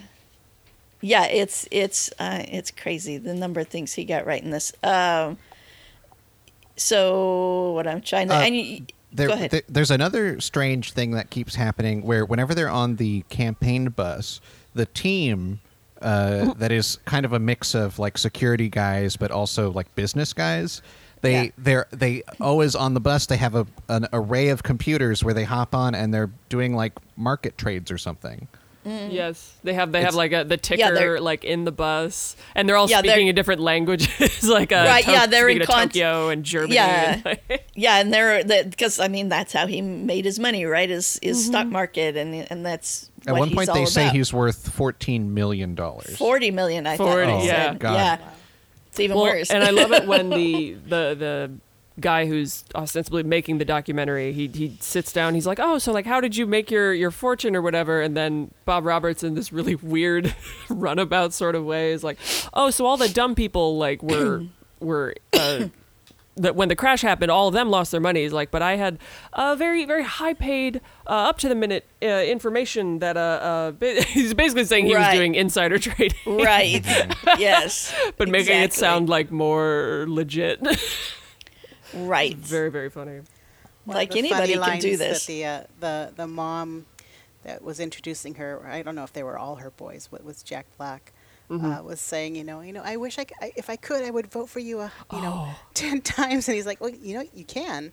[1.01, 4.73] yeah, it's it's uh, it's crazy the number of things he got right in this.
[4.83, 5.39] Um,
[6.77, 9.51] so what I'm trying to, Uh, and you, There, go ahead.
[9.51, 14.41] there- there's another strange thing that keeps happening where whenever they're on the campaign bus,
[14.75, 15.61] the team
[16.01, 20.33] uh, that is kind of a mix of like security guys but also like business
[20.33, 20.81] guys.
[21.23, 21.51] They Yeah.
[21.59, 23.27] they're they always on the bus.
[23.27, 26.93] They have a an array of computers where they hop on and they're doing like
[27.17, 28.47] market trades or something.
[29.11, 30.79] Yes, they have they have It's- like a the Mm.
[30.79, 34.43] Yeah, ticker like in the bus, and they're all Yeah, they're- speaking in different languages,
[34.49, 36.75] like a Right, To- yeah, they're in speaking of con- Tokyo and Germany.
[36.75, 37.21] Yeah.
[37.25, 37.39] and,
[37.75, 40.91] yeah, and they're because I mean that's how he made his money, right?
[40.91, 44.15] Is is stock market, and and that's At what one point, all they say about.
[44.17, 46.17] he's worth fourteen million dollars.
[46.17, 46.87] forty million.
[46.87, 47.41] I 40, thought.
[47.41, 47.75] they yeah.
[47.75, 47.95] God.
[47.95, 48.19] yeah.
[48.89, 49.51] It's even well, worse.
[49.51, 51.51] and I love it when the the the
[52.01, 56.07] guy who's ostensibly making the documentary he he sits down he's like oh so like
[56.07, 59.53] how did you make your your fortune or whatever and then bob roberts in this
[59.53, 60.35] really weird
[60.69, 62.19] runabout sort of way is like
[62.55, 64.45] oh so all the dumb people like were
[64.81, 65.65] were uh
[66.37, 68.23] that when the crash happened, all of them lost their money.
[68.23, 69.01] He's like, but I had
[69.33, 73.71] uh, very, very high paid, uh, up to the minute uh, information that uh, uh,
[73.73, 75.09] ba- he's basically saying he Right.
[75.09, 76.87] was doing insider trading, right.
[77.41, 77.93] yes.
[78.19, 80.65] but making it sound like more legit.
[81.95, 82.37] Right.
[82.37, 83.21] very, very funny.
[83.85, 85.27] One Like anybody funny can do this.
[85.27, 86.87] That the uh, the the mom
[87.45, 90.43] that was introducing her, I don't know if they were all her boys, but was
[90.43, 91.13] Jack Black.
[91.51, 91.65] Mm-hmm.
[91.65, 94.05] Uh, was saying, you know, you know, I wish I, c- I- if I could,
[94.05, 95.59] I would vote for you, uh, you know, Oh.
[95.75, 96.47] ten times.
[96.47, 97.93] And he's like, well, you know, you can.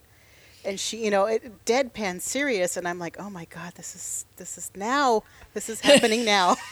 [0.65, 4.25] And she, you know, it, deadpan serious, and I'm like, oh my god, this is
[4.37, 5.23] this is now,
[5.53, 6.55] this is happening now.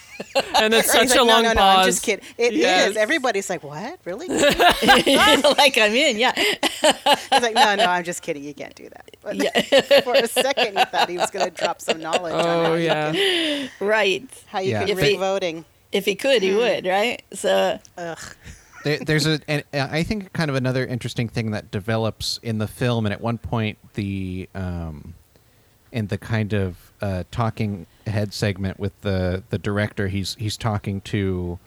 [0.55, 1.75] And it's And he's such a like, long no, no, pause.
[1.75, 2.25] no, I'm just kidding.
[2.37, 2.59] It is.
[2.59, 2.95] Yes.
[2.95, 3.99] Everybody's like, what?
[4.05, 4.27] Really?
[4.27, 6.19] like I'm in.
[6.19, 6.33] Yeah.
[6.35, 8.43] He's like, no, no, I'm just kidding.
[8.43, 9.17] You can't do that.
[9.23, 10.01] But Yeah.
[10.01, 12.73] for a second, he thought he was going to drop some knowledge on Oh how
[12.75, 14.43] you yeah, can, right.
[14.47, 14.81] how you Yeah.
[14.81, 15.65] can If rig he- voting.
[15.91, 16.57] If he could, he hmm.
[16.57, 16.85] would.
[16.85, 17.23] Right.
[17.33, 17.79] So.
[17.97, 18.35] Ugh.
[18.83, 22.57] There, there's a, and uh, I think kind of another interesting thing that develops in
[22.57, 25.13] the film, and at one point the, um,
[25.91, 31.01] in the kind of uh, talking head segment with the the director, he's he's talking
[31.01, 31.59] to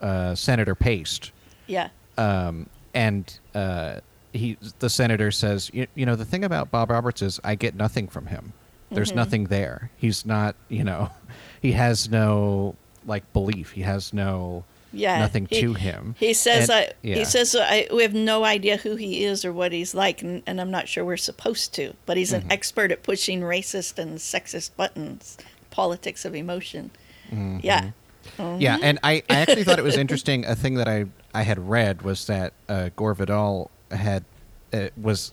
[0.00, 1.32] uh, Senator Paiste,
[1.66, 1.88] Yeah.
[2.18, 4.00] um, and uh,
[4.32, 7.74] he the senator says, you, you know, the thing about Bob Roberts is I get
[7.74, 8.52] nothing from him.
[8.90, 9.16] There's Mm-hmm.
[9.16, 9.90] nothing there.
[9.96, 11.10] He's not, you know,
[11.62, 13.72] he has no like belief.
[13.72, 15.18] He has no Yeah.
[15.20, 16.14] nothing He- to him.
[16.18, 17.14] He says, And- I, yeah.
[17.16, 20.42] he says, I, we have no idea who he is or what he's like, and,
[20.46, 21.94] and I'm not sure we're supposed to.
[22.06, 22.46] But he's Mm-hmm.
[22.46, 25.38] an expert at pushing racist and sexist buttons,
[25.70, 26.90] politics of emotion.
[27.28, 27.58] Mm-hmm.
[27.62, 27.90] Yeah.
[28.38, 30.44] Yeah, and I, I actually thought it was interesting.
[30.46, 34.24] A thing that I, I had read was that uh, Gore Vidal had
[34.72, 35.32] uh, was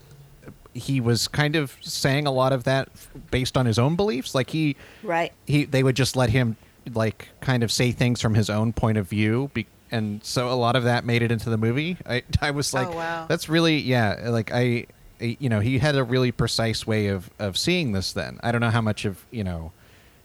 [0.74, 2.89] he was kind of saying a lot of that
[3.32, 4.34] based on his own beliefs.
[4.34, 5.32] Like he Right.
[5.45, 6.58] he they would just let him
[6.95, 9.49] like kind of say things from his own point of view.
[9.54, 11.97] Be, and so a lot of that made it into the movie.
[12.06, 13.25] I I was like, Oh, wow.
[13.28, 14.28] that's really yeah.
[14.30, 14.86] Like I,
[15.21, 18.13] I- you know, he had a really precise way of of seeing this.
[18.13, 19.71] Then I don't know how much of you know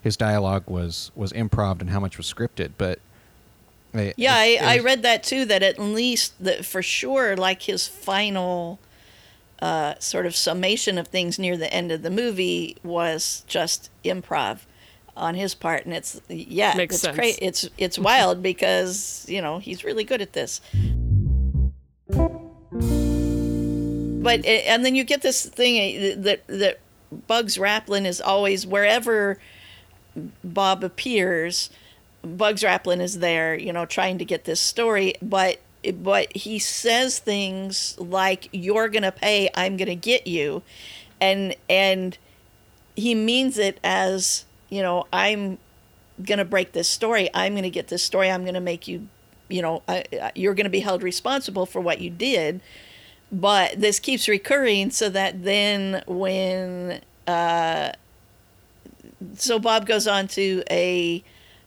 [0.02, 2.98] his dialogue was was improv and how much was scripted, but
[3.94, 5.44] it- Yeah, it- it I, I read that too.
[5.46, 8.78] That at least that for sure, like his final
[9.62, 14.58] uh, sort of summation of things near the end of the movie was just improv.
[15.16, 17.16] On his part, and it's yeah, Makes it's sense.
[17.16, 20.60] cra- it's it's wild because you know he's really good at this.
[24.22, 26.80] But and then you get this thing eh, that that
[27.26, 29.38] Bugs Raplin is always wherever
[30.42, 31.70] Bob appears,
[32.22, 35.58] Bugs Raplin is there, you know, trying to get this story, but
[35.92, 40.62] but he says things like you're to pay, I'm to get you.
[41.20, 42.16] And and
[42.96, 45.58] he means it as, you know, I'm
[46.22, 47.28] going to break this story.
[47.34, 48.30] I'm going to get this story.
[48.30, 49.08] I'm going to make you,
[49.48, 52.60] you know, I, I- you're going to be held responsible for what you did.
[53.32, 57.92] But this keeps recurring so that then when uh,
[59.36, 61.24] so Bob goes on to a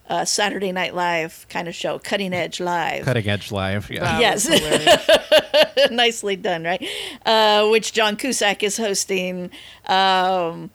[0.09, 3.03] uh, Saturday Night Live kind of show, Cutting Edge Live.
[3.03, 3.89] Cutting Edge Live.
[3.89, 4.03] Yeah.
[4.03, 4.47] Wow, Yes.
[5.91, 6.85] Nicely done, right?
[7.25, 9.49] Uh, which John Cusack is hosting.
[9.87, 10.69] Um,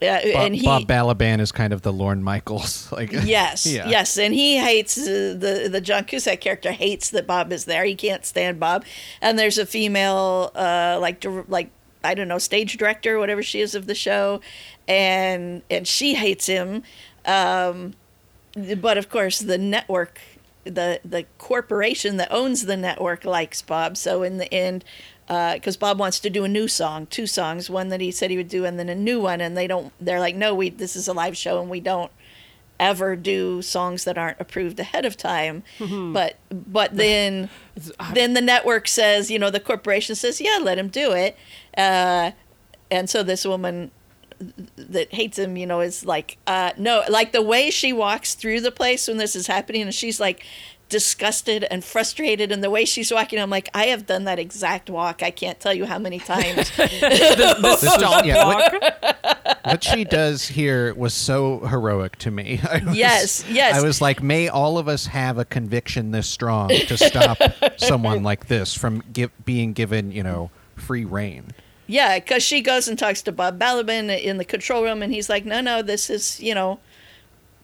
[0.00, 2.90] yeah, Bob, and he, Bob Balaban is kind of the Lorne Michaels.
[2.96, 3.88] Like Yes, Yeah.
[3.88, 7.84] yes, and he hates uh, the the John Cusack character hates that Bob is there.
[7.84, 8.84] He can't stand Bob,
[9.20, 11.70] and there's a female uh, like like
[12.04, 14.40] I don't know stage director, whatever she is of the show,
[14.86, 16.82] and and she hates him.
[17.24, 17.94] Um,
[18.80, 20.20] but of course, the network,
[20.64, 23.96] the the corporation that owns the network likes Bob.
[23.96, 24.84] So in the end,
[25.26, 28.36] because Bob wants to do a new song, two songs, one that he said he
[28.36, 29.92] would do, and then a new one, and they don't.
[30.00, 32.12] They're like, no, we this is a live show, and we don't
[32.78, 35.62] ever do songs that aren't approved ahead of time.
[36.12, 37.48] But but then
[38.14, 41.36] then the network says, you know, the corporation says, yeah, let him do it.
[41.76, 42.32] Uh,
[42.90, 43.90] and so this woman
[44.76, 48.60] that hates him, you know, is like, uh, no, like the way she walks through
[48.60, 50.44] the place when this is happening, and she's like
[50.88, 54.88] disgusted and frustrated, and the way she's walking, I'm like, I have done that exact
[54.88, 55.22] walk.
[55.22, 56.70] I can't tell you how many times.
[56.76, 58.72] This is- Stomp yeah, walk.
[58.72, 62.60] what, what she does here was so heroic to me.
[62.86, 63.74] Was, Yes, yes.
[63.76, 67.38] I was like, may all of us have a conviction this strong to stop
[67.76, 71.46] someone like this from give, being given, you know, free reign.
[71.88, 75.28] Yeah, because she goes and talks to Bob Balaban in the control room, and he's
[75.28, 76.80] like, "No, no, this is you know,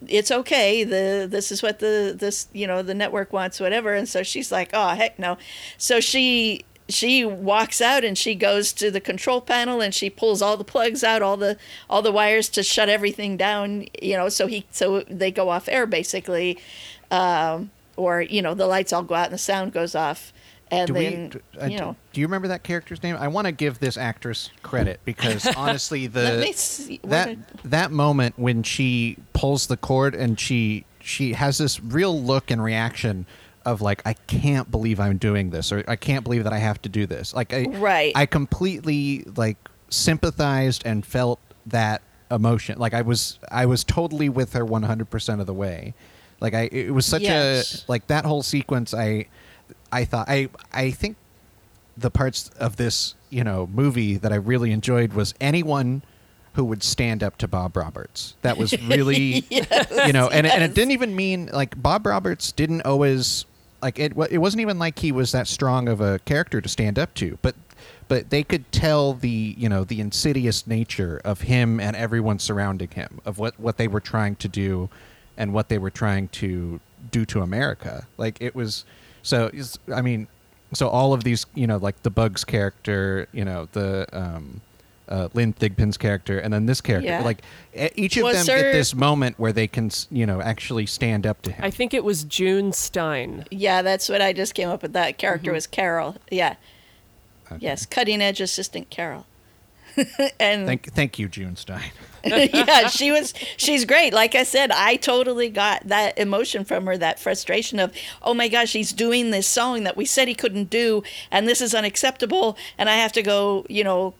[0.08, 0.84] it's okay.
[0.84, 4.52] The this is what the this you know the network wants, whatever." And so she's
[4.52, 5.38] like, "Oh heck no!"
[5.78, 10.42] So she she walks out and she goes to the control panel and she pulls
[10.42, 11.56] all the plugs out, all the
[11.88, 13.86] all the wires to shut everything down.
[14.00, 16.58] You know, so he so they go off air basically,
[17.10, 20.32] um, or you know the lights all go out and the sound goes off.
[20.72, 21.04] And Do we?
[21.04, 23.16] then, do- uh, you know, do you remember that character's name?
[23.16, 28.62] I want to give this actress credit because honestly, the see- that that moment when
[28.62, 33.26] she pulls the cord and she she has this real look and reaction
[33.66, 36.80] of like I can't believe I'm doing this or I can't believe that I have
[36.82, 37.34] to do this.
[37.34, 38.12] Like I Right.
[38.14, 39.56] I completely like
[39.90, 42.78] sympathized and felt that emotion.
[42.78, 45.94] Like I was I was totally with her 100% of the way.
[46.40, 47.84] Like I it was such Yes.
[47.86, 49.26] a like that whole sequence I
[49.92, 51.16] I thought I I think
[51.96, 56.02] the parts of this you know movie that I really enjoyed was anyone
[56.54, 58.34] who would stand up to Bob Roberts.
[58.42, 62.82] That was really you know, and and it didn't even mean like Bob Roberts didn't
[62.82, 63.44] always
[63.80, 64.12] like it.
[64.30, 67.38] It wasn't even like he was that strong of a character to stand up to,
[67.42, 67.54] but
[68.08, 72.90] but they could tell the you know the insidious nature of him and everyone surrounding
[72.90, 74.90] him of what what they were trying to do
[75.36, 78.06] and what they were trying to do to America.
[78.18, 78.84] Like it was
[79.22, 79.50] so
[79.92, 80.26] I mean
[80.72, 84.60] so all of these you know like the Bugs character, you know the um
[85.08, 87.08] uh, Lynne Thigpen's character, and then this character.
[87.10, 87.22] Yeah.
[87.22, 87.42] Like
[87.76, 90.86] e- each of Was them there- get this moment where they can, you know, actually
[90.86, 91.62] stand up to him.
[91.62, 93.44] I think it was June Stein.
[93.50, 94.94] Yeah, that's what I just came up with.
[94.94, 96.16] That character was Carol.
[96.30, 96.54] Yeah.
[97.50, 97.58] Okay.
[97.60, 99.26] Yes, cutting edge assistant Carol.
[100.40, 101.90] and Thank, thank you, June Stein.
[102.24, 104.12] yeah, she was she's great.
[104.12, 108.46] Like I said, I totally got that emotion from her, that frustration of, "Oh my
[108.46, 111.02] gosh, he's doing this song that we said he couldn't do
[111.32, 114.14] and this is unacceptable and I have to go, you know,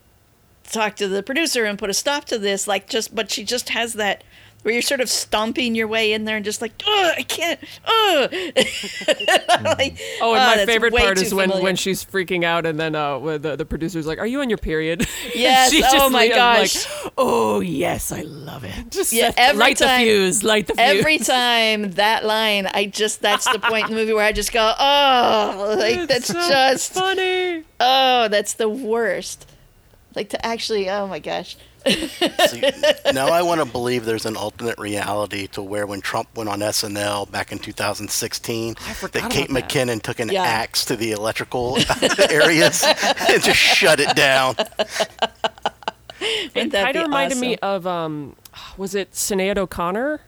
[0.64, 3.68] talk to the producer and put a stop to this." Like just but she just
[3.68, 4.24] has that
[4.62, 7.58] where you're sort of stomping your way in there and just like, "Oh, I can't."
[7.86, 8.28] Oh.
[9.64, 12.66] like, Oh, and "Oh, my that's favorite part is when, familiar." when she's freaking out,
[12.66, 16.12] and then uh, the, the producer's like, "Are you on your period?" Yes, oh just
[16.12, 16.86] my like, gosh.
[17.16, 18.90] oh yes, I love it.
[18.90, 20.98] Just Yeah, every light time- the fuse, light the fuse.
[20.98, 24.52] Every time that line, I just that's the point in the movie where I just
[24.52, 27.64] go, oh, like It's that's so just funny.
[27.80, 29.48] oh, that's the worst.
[30.14, 31.56] Like to actually, oh my gosh.
[31.86, 32.62] See,
[33.12, 36.60] now I want to believe there's an alternate reality to where when Trump went on
[36.60, 39.68] SNL back in 2016, that Kate about that.
[39.68, 40.42] McKinnon took an Yeah.
[40.42, 41.78] axe to the electrical
[42.30, 44.54] areas and just shut it down.
[44.56, 44.70] Wouldn't
[46.54, 48.36] It that kind of reminded me of um,
[48.76, 50.20] was it Sinead O'Connor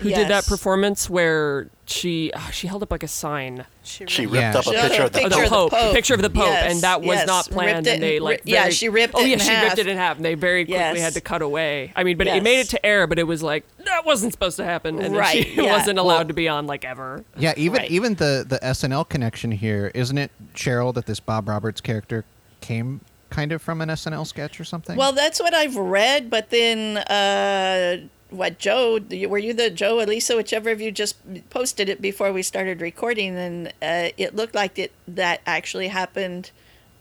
[0.00, 4.26] who did that performance where she ah, she held up like a sign She really-
[4.26, 4.58] ripped Yeah.
[4.58, 5.92] up a She- picture of the Picture of the Pope, Pope.
[5.94, 7.26] picture of the Pope, Yes, and that was yes.
[7.26, 7.76] not planned.
[7.78, 9.64] Ripped it and they like ri- yeah, she ripped oh it yeah, in she half.
[9.64, 11.00] ripped it in half, and they very quickly Yes.
[11.00, 11.92] had to cut away.
[11.96, 14.56] I mean, but it made it to air, but it was like that wasn't supposed
[14.58, 15.72] to happen, and then Right, she yeah.
[15.76, 17.24] wasn't allowed Well- to be on like ever.
[17.36, 17.90] Yeah, even Right.
[17.90, 22.24] even the the SNL connection here, isn't it, Cheryl, that this Bob Roberts character
[22.60, 24.96] came kind of from an SNL sketch or something?
[24.96, 27.98] Well, that's what I've read, but then uh,
[28.30, 28.98] what Joe?
[29.28, 31.16] Were you the Joe, Alisa, whichever of you just
[31.50, 36.50] posted it before we started recording, and uh, it looked like it that actually happened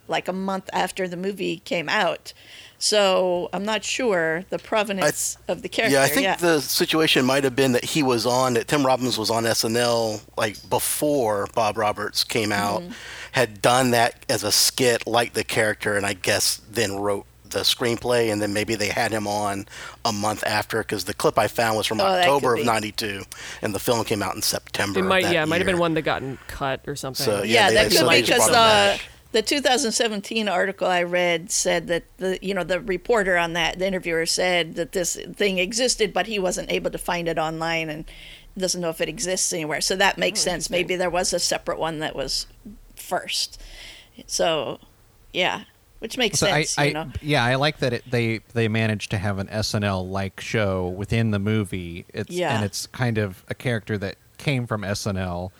[0.07, 2.33] like a month after the movie came out.
[2.81, 5.97] So I'm not sure the provenance of the character.
[5.97, 9.17] Yeah, I think the situation might have been that he was on that Tim Robbins
[9.17, 12.91] was on SNL like before Bob Roberts came out, Mm-hmm.
[13.33, 17.59] had done that as a skit like the character, and I guess then wrote the
[17.59, 19.67] screenplay, and then maybe they had him on
[20.05, 22.87] a month after because the clip I found was from Oh, October of be.
[22.87, 23.27] it
[23.61, 24.99] and the film came out in September.
[24.99, 27.25] It of might that yeah, it might have been one that gotten cut or something.
[27.25, 28.99] So, yeah, they- that so could they be because the
[29.31, 33.85] the 2017 article I read said that the you know the reporter on that the
[33.85, 38.05] interviewer said that this thing existed, but he wasn't able to find it online and
[38.57, 39.81] doesn't know if it exists anywhere.
[39.81, 40.69] So that makes oh, sense.
[40.69, 42.47] Maybe there was a separate one that was
[42.95, 43.61] first.
[44.27, 44.79] So,
[45.33, 45.63] yeah,
[45.99, 46.77] which makes So I, sense.
[46.79, 50.09] I you know, yeah, I like that it, they they managed to have an SNL
[50.09, 52.05] like show within the movie.
[52.13, 52.55] It's Yeah.
[52.55, 55.51] and it's kind of a character that came from SNL,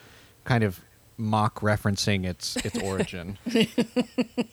[0.46, 0.80] kind of
[1.18, 3.38] mock referencing its its origin.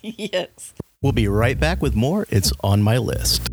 [0.01, 0.73] yes.
[1.01, 2.25] We'll be right back with more.
[2.29, 3.49] It's on my list.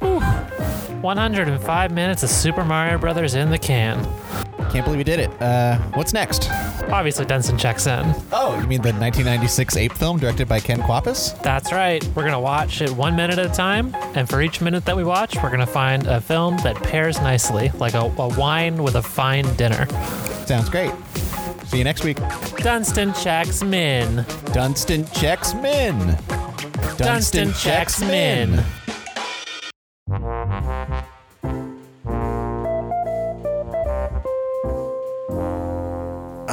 [0.00, 4.04] 105 minutes of Super Mario Brothers in the can.
[4.70, 5.30] Can't believe we did it.
[5.40, 6.50] Uh, what's next?
[6.90, 8.04] Obviously, Dunston checks in.
[8.32, 11.40] Oh, you mean the 1996 ape film directed by Ken Kwapis?
[11.42, 12.04] That's right.
[12.08, 13.94] We're going to watch it one minute at a time.
[14.14, 17.20] And for each minute that we watch, we're going to find a film that pairs
[17.20, 19.86] nicely, like a, a wine with a fine dinner.
[20.46, 20.92] Sounds great.
[21.66, 22.18] See you next week.
[22.58, 24.24] Dunston checks min.
[24.52, 26.18] Dunston checks min.
[26.96, 28.64] Dunston checks min.
[30.08, 30.20] I'm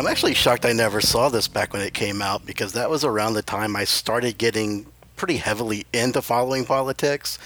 [0.08, 3.34] actually shocked I never saw this back when it came out because that was around
[3.34, 7.38] the time I started getting pretty heavily into following politics,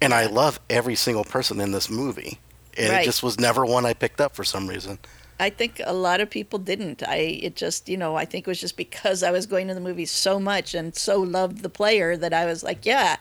[0.00, 2.38] and I love every single person in this movie.
[2.78, 3.02] And Right.
[3.02, 5.00] it just was never one I picked up for some reason.
[5.40, 7.02] I think a lot of people didn't.
[7.06, 9.74] I it just you know I think it was just because I was going to
[9.74, 13.16] the movies so much and so loved the player that I was like, yeah,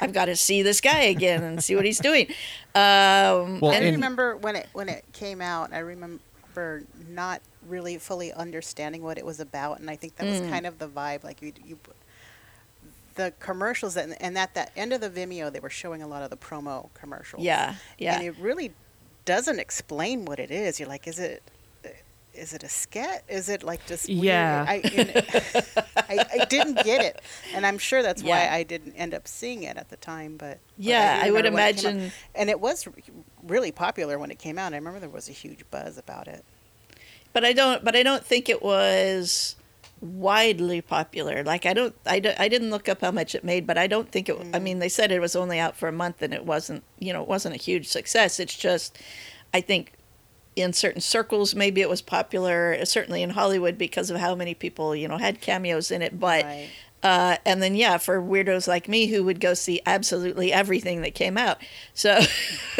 [0.00, 2.26] I've got to see this guy again and see what he's doing.
[2.74, 5.72] Um, Well, I remember when it when it came out.
[5.72, 10.40] I remember not really fully understanding what it was about, and I think that was
[10.40, 10.50] Mm.
[10.50, 11.22] kind of the vibe.
[11.24, 11.78] Like you, you
[13.14, 16.22] the commercials that, and at the end of the Vimeo, they were showing a lot
[16.22, 17.42] of the promo commercials.
[17.42, 18.14] yeah, yeah.
[18.16, 18.72] and it really
[19.24, 20.78] doesn't explain what it is.
[20.80, 21.42] You're like, is it?
[22.38, 23.22] Is it a sketch?
[23.28, 24.22] Is it like just weird?
[24.22, 24.64] Yeah.
[24.68, 24.76] I,
[25.96, 27.20] I, I didn't get it,
[27.54, 30.36] and I'm sure that's why I didn't end up seeing it at the time.
[30.36, 32.94] But but Yeah, do I would remember when it imagine- and it was re-
[33.42, 34.72] really popular when it came out.
[34.72, 36.44] I remember there was a huge buzz about it.
[37.32, 37.84] but I don't.
[37.84, 39.56] But I don't think it was
[40.00, 41.42] widely popular.
[41.42, 41.94] Like I don't.
[42.06, 44.36] I, don't- I didn't look up how much it made, but I don't think it.
[44.38, 44.62] I mm.
[44.62, 46.84] mean, they said it was only out for a month, and it wasn't.
[46.98, 48.38] You know, it wasn't a huge success.
[48.40, 48.96] It's just,
[49.52, 49.92] I think.
[50.58, 52.84] In certain circles, maybe it was popular.
[52.84, 56.18] Certainly in Hollywood, because of how many people you know had cameos in it.
[56.18, 56.68] But Right.
[57.02, 61.14] uh, and then yeah, for weirdos like me who would go see absolutely everything that
[61.14, 61.58] came out.
[61.94, 62.18] So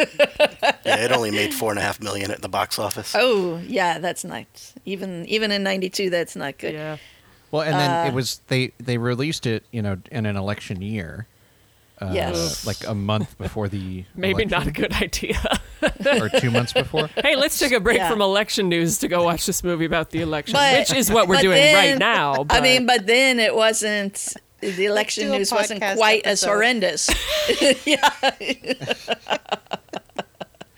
[0.85, 3.13] Yeah, it only made four and a half million at the box office.
[3.17, 4.73] oh yeah, that's nice.
[4.85, 6.73] Even even in '92, that's not good.
[6.73, 6.97] Yeah.
[7.51, 10.81] Well, and then Uh, it was they they released it, you know, in an election
[10.81, 11.27] year.
[12.01, 12.65] Uh, Yes.
[12.65, 15.37] like a month before the Maybe not a good idea.
[16.05, 17.07] or two months before.
[17.23, 18.09] hey, let's take a break Yeah.
[18.09, 21.27] from election news to go watch this movie about the election, But- which is what
[21.27, 22.45] we're doing then- right now.
[22.49, 24.33] I mean, but then it wasn't.
[24.61, 26.47] The election news wasn't podcast quite as episode.
[26.53, 27.09] horrendous.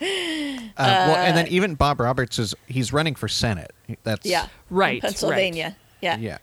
[0.02, 3.72] Uh, well, and then even Bob Roberts is he's running for Senate.
[4.04, 5.76] That's yeah, Right, in Pennsylvania.
[6.02, 6.18] Yeah.
[6.18, 6.38] Yeah.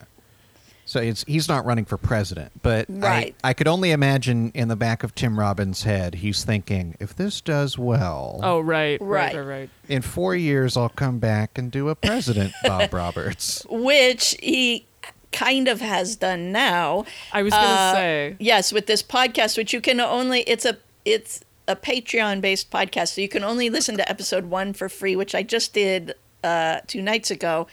[0.88, 3.34] So it's he's not running for president, but Right.
[3.44, 7.14] I, I could only imagine in the back of Tim Robbins' head, he's thinking, if
[7.14, 9.36] this does well, oh, right, right, Right.
[9.36, 9.70] right, right.
[9.86, 13.66] in four years I'll come back and do a president, Bob Roberts.
[13.68, 14.86] which he
[15.30, 17.04] kind of has done now.
[17.34, 18.36] I was gonna Uh, say.
[18.38, 23.08] Yes, with this podcast, which you can only it's a it's a Patreon based podcast,
[23.14, 26.80] so you can only listen to episode one for free, which I just did uh,
[26.86, 27.66] two nights ago.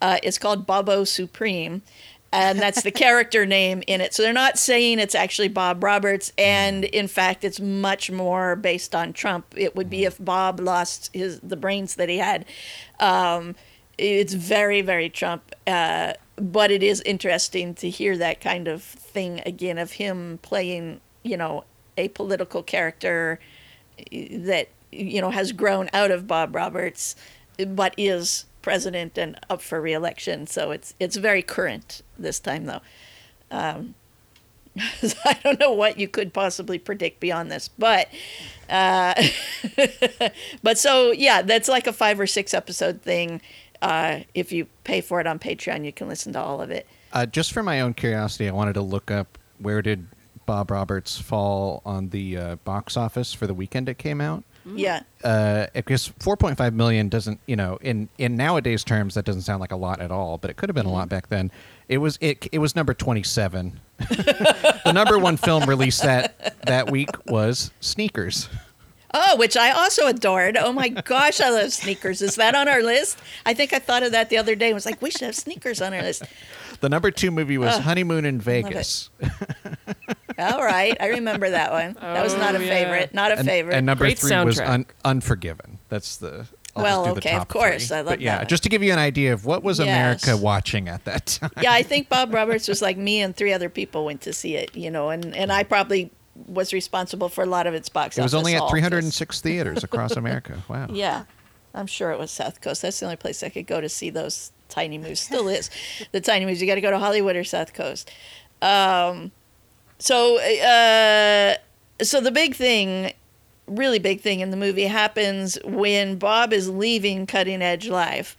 [0.00, 1.82] Uh, it's called Bobo Supreme.
[2.32, 4.14] And that's the character name in it.
[4.14, 8.94] So they're not saying it's actually Bob Roberts, and in fact, it's much more based
[8.94, 9.46] on Trump.
[9.56, 12.44] It would be if Bob lost his the brains that he had.
[13.00, 13.56] Um,
[13.98, 19.42] it's very very Trump, uh, but it is interesting to hear that kind of thing
[19.44, 21.64] again of him playing, you know,
[21.96, 23.40] a political character
[24.12, 27.16] that you know has grown out of Bob Roberts,
[27.66, 30.46] but is president and up for reelection.
[30.46, 32.80] So it's it's very current this time though.
[33.50, 33.94] Um,
[35.24, 38.08] I don't know what you could possibly predict beyond this, but
[38.68, 39.14] uh,
[40.62, 43.40] but so yeah, that's like a five or six episode thing.
[43.82, 46.86] Uh, if you pay for it on Patreon, you can listen to all of it.
[47.12, 50.06] Uh, just for my own curiosity, I wanted to look up where did
[50.46, 54.44] Bob Roberts fall on the uh, box office for the weekend it came out.
[54.64, 55.02] Yeah.
[55.24, 59.72] Uh, because 4.5 million doesn't, you know, in in nowadays terms, that doesn't sound like
[59.72, 60.38] a lot at all.
[60.38, 61.50] But it could have been a lot back then.
[61.88, 63.80] It was it it was number 27.
[63.98, 68.48] the number one film released that that week was Sneakers.
[69.12, 70.56] Oh, which I also adored.
[70.56, 72.22] Oh my gosh, I love sneakers.
[72.22, 73.18] Is that on our list?
[73.44, 74.70] I think I thought of that the other day.
[74.70, 76.22] I was like, we should have sneakers on our list.
[76.80, 79.10] The number two movie was Honeymoon in Vegas.
[80.40, 81.96] All right, I remember that one.
[82.00, 82.68] that was not Oh, a yeah.
[82.70, 83.14] favorite.
[83.14, 83.74] Not a And, favorite.
[83.76, 85.78] and number Great three was un- Unforgiven.
[85.88, 86.46] That's the.
[86.76, 87.96] I'll Well, just do the okay, of course, three.
[87.96, 88.48] I love But yeah, that one.
[88.48, 89.88] just to give you an idea of what was Yes.
[89.88, 91.50] America watching at that time.
[91.60, 94.54] yeah, I think Bob Roberts was like me and three other people went to see
[94.54, 96.10] it, you know, and, and I probably
[96.46, 98.18] was responsible for a lot of its box office.
[98.18, 100.62] It was only at haul, 306 theaters across America.
[100.68, 100.86] Wow.
[100.92, 101.24] Yeah,
[101.74, 102.82] I'm sure it was South Coast.
[102.82, 105.18] That's the only place I could go to see those tiny moves.
[105.20, 105.70] Still is
[106.12, 106.60] the tiny moves.
[106.60, 108.10] You got to go to Hollywood or South Coast.
[108.62, 109.32] Um,
[110.00, 111.54] so, uh,
[112.02, 113.12] so the big thing,
[113.66, 118.36] really big thing in the movie happens when Bob is leaving Cutting Edge Live.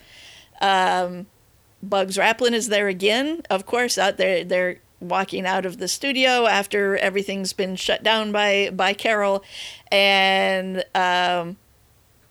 [0.60, 1.28] Um,
[1.84, 3.98] Bugs Raplin is there again, of course.
[3.98, 8.94] Out there, they're walking out of the studio after everything's been shut down by by
[8.94, 9.44] Carol,
[9.92, 11.58] and um,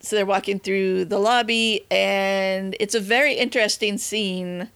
[0.01, 4.71] so they're walking through the lobby, and it's a very interesting scene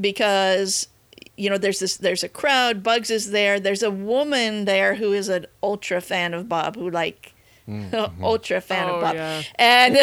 [0.00, 0.88] because
[1.36, 2.82] you know there's this there's a crowd.
[2.82, 3.58] Bugs is there.
[3.60, 7.32] There's a woman there who is an ultra fan of Bob, who like.
[8.22, 9.42] ultra fan Oh, of Bob, yeah.
[9.56, 9.96] and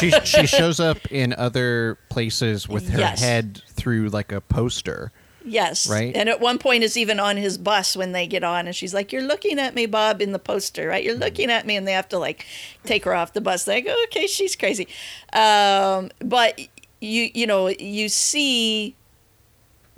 [0.00, 3.20] she, she shows up in other places with her Yes.
[3.20, 5.12] head through like a poster.
[5.44, 5.86] Yes.
[5.86, 6.16] Right?
[6.16, 8.94] And at one point is even on his bus when they get on and she's
[8.94, 11.04] like, You're looking at me, Bob, in the poster, right?
[11.04, 12.46] You're looking at me and they have to like
[12.84, 13.66] take her off the bus.
[13.68, 14.88] Like, okay, she's crazy.
[15.34, 16.58] Um, but
[17.02, 18.96] you you know, you see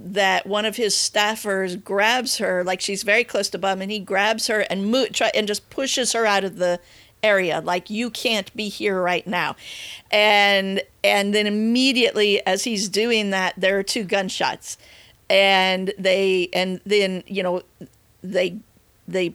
[0.05, 3.99] that one of his staffers grabs her, like she's very close to Bum, and he
[3.99, 6.81] grabs her and mo- try and just pushes her out of the
[7.23, 9.55] area, like you can't be here right now,
[10.11, 14.77] and and then immediately as he's doing that, there are two gunshots,
[15.31, 17.63] and they and then you know
[18.23, 18.59] they
[19.07, 19.35] they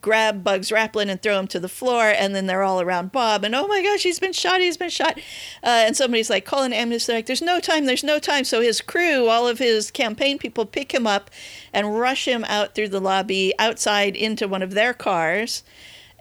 [0.00, 3.42] grab Bugs Raplin and throw him to the floor, and then they're all around Bob,
[3.42, 5.18] and oh my gosh, he's been shot, he's been shot.
[5.62, 7.06] Uh, and somebody's like, call an ambulance.
[7.06, 8.44] They're like, there's no time, there's no time.
[8.44, 11.30] So his crew, all of his campaign people, pick him up
[11.72, 15.64] and rush him out through the lobby outside into one of their cars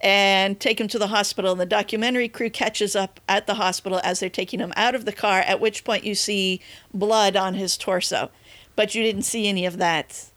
[0.02, 1.52] and take him to the hospital.
[1.52, 5.06] And the documentary crew catches up at the hospital as they're taking him out of
[5.06, 6.62] the car, at which point you see
[6.94, 8.32] blood on his torso.
[8.76, 10.30] But you didn't see any of that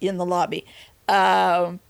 [0.00, 0.66] in the lobby.
[1.08, 1.80] Um,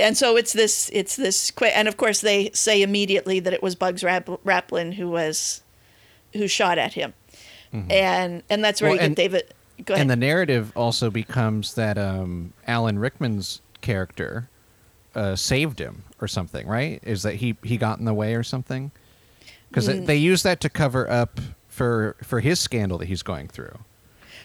[0.00, 3.62] and so it's this it's this quick and of course they say immediately that it
[3.62, 5.62] was bugs Rap- raplin who was
[6.32, 7.12] who shot at him
[7.72, 11.74] and and that's where Well, you get david go ahead And the narrative also becomes
[11.74, 14.48] that um, Alan Rickman's character
[15.14, 17.00] uh, saved him or something, right?
[17.02, 18.90] Is that he, he got in the way or something?
[19.68, 20.06] Because Mm.
[20.06, 23.78] they use that to cover up for for his scandal that he's going through.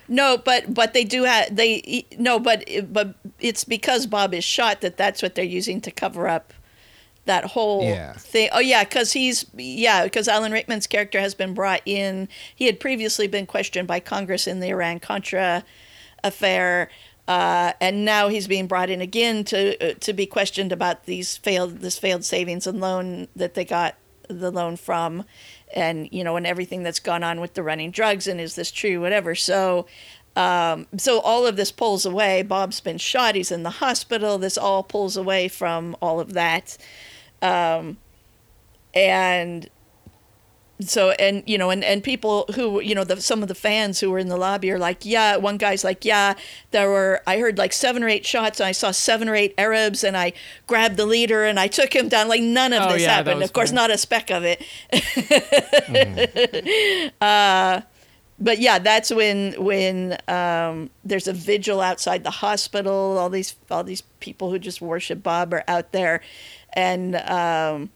[0.08, 4.82] No but but they do have they no but but it's because bob is shot
[4.82, 6.54] that that's what they're using to cover up
[7.26, 8.14] that whole Yeah.
[8.14, 8.50] thing.
[8.54, 12.28] Oh yeah because he's yeah because alan rickman's character has been brought in.
[12.56, 15.64] He had previously been questioned by congress in the iran contra
[16.24, 16.90] affair
[17.28, 21.36] uh, and now he's being brought in again to uh, to be questioned about these
[21.38, 23.96] failed this failed savings and loan that they got
[24.30, 25.24] the loan from
[25.76, 28.72] and you know and everything that's gone on with the running drugs and is this
[28.72, 29.36] true whatever.
[29.36, 29.86] So
[30.36, 32.42] um, so all of this pulls away.
[32.42, 33.36] Bob's been shot.
[33.36, 34.38] He's in the hospital.
[34.38, 36.78] This all pulls away from all of that.
[37.42, 37.98] Um,
[38.94, 39.70] and
[40.82, 44.02] so and you know and and people who you know the some of the fans
[44.02, 46.34] who were in the lobby are like yeah one guy's like yeah.
[46.72, 49.54] There were i heard like seven or eight shots and i saw seven or eight
[49.58, 50.34] arabs and i
[50.68, 52.28] grabbed the leader and i took him down.
[52.28, 53.42] Like none of Oh, this yeah, happened.
[53.42, 54.62] of course not a speck of it.
[57.22, 57.82] Uh
[58.38, 63.18] but yeah, that's when when um, there's a vigil outside the hospital.
[63.18, 66.20] All these all these people who just worship Bob are out there,
[66.74, 67.92] and um,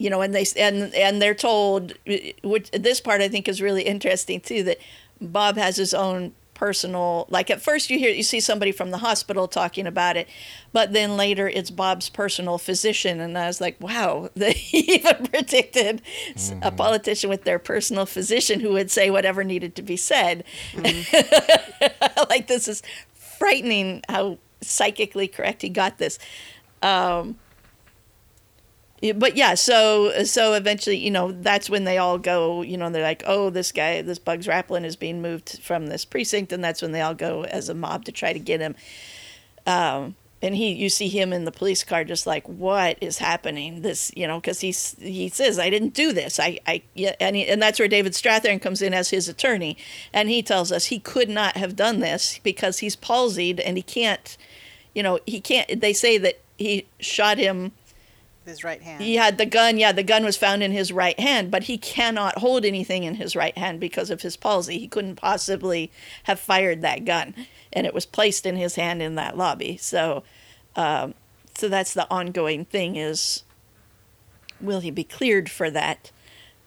[0.00, 1.92] you know, and they and and they're told.
[2.06, 4.62] Eh, which this part I think is really interesting too.
[4.62, 4.78] That
[5.20, 7.26] Bob has his own personal.
[7.28, 10.26] Like at first you hear you see somebody from the hospital talking about it,
[10.72, 16.00] but then later it's Bob's personal physician, and I was like, wow, they even predicted
[16.00, 16.76] a mm-hmm.
[16.76, 20.44] politician with their personal physician who would say whatever needed to be said.
[20.72, 22.24] Mm-hmm.
[22.30, 22.82] like this is
[23.12, 26.18] frightening how psychically correct he got this.
[26.82, 27.36] Um,
[29.14, 32.60] but yeah, so so eventually, you know, that's when they all go.
[32.62, 36.04] You know, they're like, "Oh, this guy, this Bugs Raplin is being moved from this
[36.04, 38.74] precinct," and that's when they all go as a mob to try to get him.
[39.66, 43.80] Um, and he, you see him in the police car, just like, "What is happening?"
[43.80, 47.36] This, you know, because he's he says, "I didn't do this." I, I, yeah, and
[47.36, 49.78] he, and that's where David Strathairn comes in as his attorney,
[50.12, 53.82] and he tells us he could not have done this because he's palsied and he
[53.82, 54.36] can't,
[54.94, 55.80] you know, he can't.
[55.80, 57.72] They say that he shot him
[58.44, 59.02] His right hand.
[59.02, 59.78] he had the gun.
[59.78, 63.14] Yeah, the gun was found in his right hand, but he cannot hold anything in
[63.14, 64.78] his right hand because of his palsy.
[64.78, 65.92] He couldn't possibly
[66.24, 67.34] have fired that gun,
[67.72, 69.76] and it was placed in his hand in that lobby.
[69.76, 70.24] So,
[70.74, 71.14] um,
[71.54, 73.44] so that's the ongoing thing: is
[74.60, 76.10] will he be cleared for that?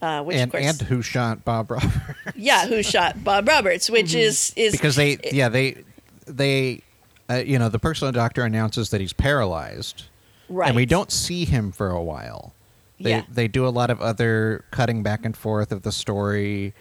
[0.01, 1.95] Uh, which and of course, and who shot Bob Roberts?
[2.35, 3.89] yeah, who shot Bob Roberts?
[3.89, 5.83] Which is is because they yeah they
[6.27, 6.81] they
[7.29, 10.03] uh, you know the personal doctor announces that he's paralyzed
[10.49, 12.53] right, and we don't see him for a while.
[12.99, 13.23] They Yeah.
[13.29, 16.73] they do a lot of other cutting back and forth of the story.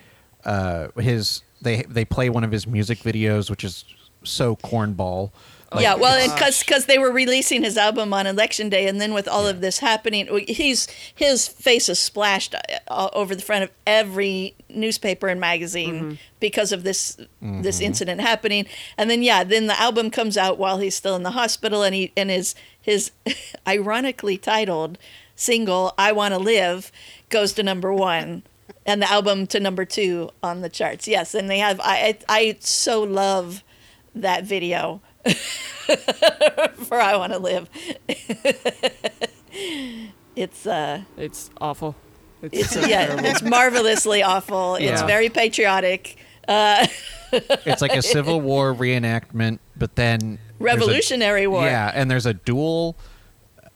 [0.44, 3.84] Uh his they they play one of his music videos which is
[4.24, 5.30] so cornball.
[5.74, 9.14] Like, yeah, well, it's- because they were releasing his album on election day, and then
[9.14, 12.54] with all of this happening, he's his face is splashed
[12.88, 18.66] uh, over the front of every newspaper and magazine because of this this incident happening.
[18.98, 21.94] And then yeah, then the album comes out while he's still in the hospital, and
[21.94, 23.12] he and his his
[23.66, 24.99] ironically titled
[25.37, 26.93] single "I Want to Live"
[27.30, 28.43] goes to number one.
[28.85, 31.07] And the album to number two on the charts.
[31.07, 31.78] Yes, and they have.
[31.80, 33.62] I I, I so love
[34.12, 35.01] that video
[36.76, 37.68] for I Want to Live.
[40.37, 41.95] it's uh It's awful.
[42.43, 43.24] It's, it's so yeah, terrible.
[43.26, 44.74] it's marvelously awful.
[44.76, 46.16] It's very patriotic.
[46.49, 46.87] Uh
[47.33, 51.64] it's like a civil war reenactment but then there's a- Revolutionary War.
[51.64, 52.96] Yeah, and there's a duel,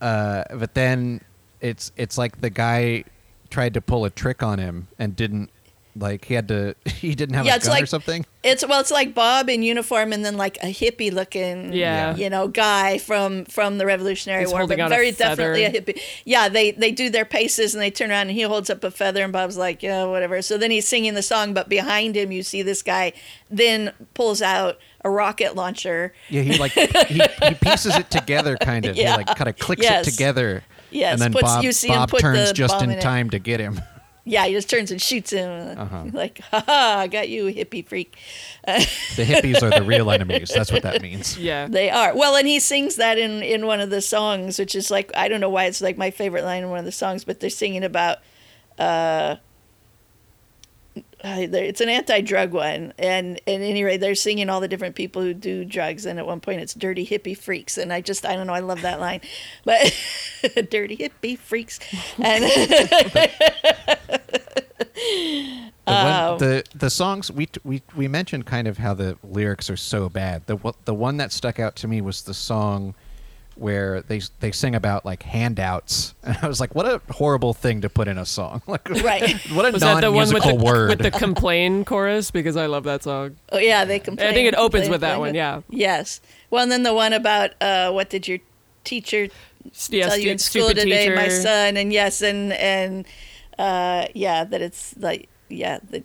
[0.00, 1.20] uh, but then
[1.60, 3.04] it's it's like the guy
[3.50, 5.50] tried to pull a trick on him and didn't
[5.98, 8.26] like he had to he didn't have Yeah, a it's gun or something.
[8.42, 12.14] It's well, it's like Bob in uniform, and then like a hippie looking, Yeah.
[12.14, 15.72] you know, guy from from the Revolutionary He's War, but out a very definitely a
[15.72, 15.98] hippie.
[16.24, 18.90] Yeah, they they do their paces, and they turn around, and he holds up a
[18.90, 20.42] feather, and Bob's like, yeah, whatever.
[20.42, 23.14] So then he's singing the song, but behind him, you see this guy
[23.50, 26.12] then pulls out a rocket launcher.
[26.28, 26.72] Yeah, he like
[27.08, 28.96] he, he pieces it together kind of.
[28.96, 29.12] Yeah.
[29.12, 30.06] He like kind of clicks Yes.
[30.06, 30.62] it together.
[30.90, 33.00] Yes, and then puts- Bob, you see Bob put turns the just in in it.
[33.02, 33.80] time to get him.
[34.28, 35.78] Yeah, he just turns and shoots him.
[35.78, 36.04] Uh-huh.
[36.12, 38.16] Like, ha ha, I got you, hippie freak.
[38.64, 38.72] The
[39.24, 40.50] hippies are the real enemies.
[40.52, 41.38] That's what that means.
[41.38, 41.68] yeah.
[41.68, 42.12] They are.
[42.16, 45.28] Well, and he sings that in, in one of the songs, which is like, I
[45.28, 47.50] don't know why it's like my favorite line in one of the songs, but they're
[47.50, 48.18] singing about,
[48.80, 49.38] uh, there-
[51.24, 55.34] Uh, it's an anti-drug one, and and anyway, they're singing all the different people who
[55.34, 58.46] do drugs, and at one point it's dirty hippie freaks, and I just I don't
[58.46, 59.20] know I love that line,
[59.64, 59.94] but
[60.70, 61.80] dirty hippie freaks,
[62.18, 62.44] and
[65.86, 69.70] The, one, um, the the songs we we we mentioned kind of how the lyrics
[69.70, 70.44] are so bad.
[70.46, 72.96] The the one that stuck out to me was the song
[73.56, 77.80] where they they sing about like handouts, and I was like, what a horrible thing
[77.82, 78.62] to put in a song.
[78.68, 79.34] Like, Right.
[79.52, 80.88] what a Was that the one with the, non-musical word.
[80.90, 82.30] with the complain chorus?
[82.30, 83.36] Because I love that song.
[83.52, 84.28] oh yeah, they complain.
[84.28, 85.28] I think it opens complain, with that complain.
[85.30, 85.34] one.
[85.34, 85.60] Yeah.
[85.70, 86.20] Yes.
[86.50, 88.38] Well, and then the one about uh, what did your
[88.84, 89.28] teacher
[89.72, 90.06] S- Yeah.
[90.08, 91.16] tell you stu- in school today, teacher.
[91.16, 91.76] my son?
[91.76, 93.06] And yes, and and
[93.58, 96.02] uh, yeah, that it's like yeah the.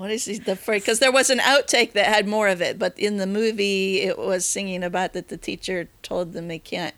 [0.00, 0.80] What is he the phrase?
[0.82, 4.16] Because there was an outtake that had more of it, but in the movie it
[4.18, 6.94] was singing about that the teacher told them they can't,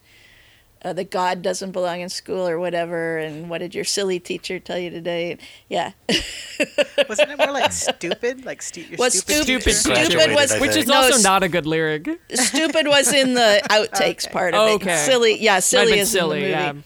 [0.84, 3.18] uh, that God doesn't belong in school or whatever.
[3.18, 5.38] And what did your silly teacher tell you today?
[5.68, 5.92] Yeah,
[7.08, 8.44] Wasn't it more like stupid?
[8.44, 9.42] Like stu- your What stupid.
[9.42, 10.04] stupid- teacher?
[10.06, 12.08] stupid was- Which is No, also it's- not a good lyric.
[12.34, 14.32] stupid was in the outtakes Okay.
[14.32, 14.74] part of it.
[14.74, 14.96] Okay.
[14.98, 16.78] Silly, yeah, silly been is silly, in the movie.
[16.78, 16.82] yeah.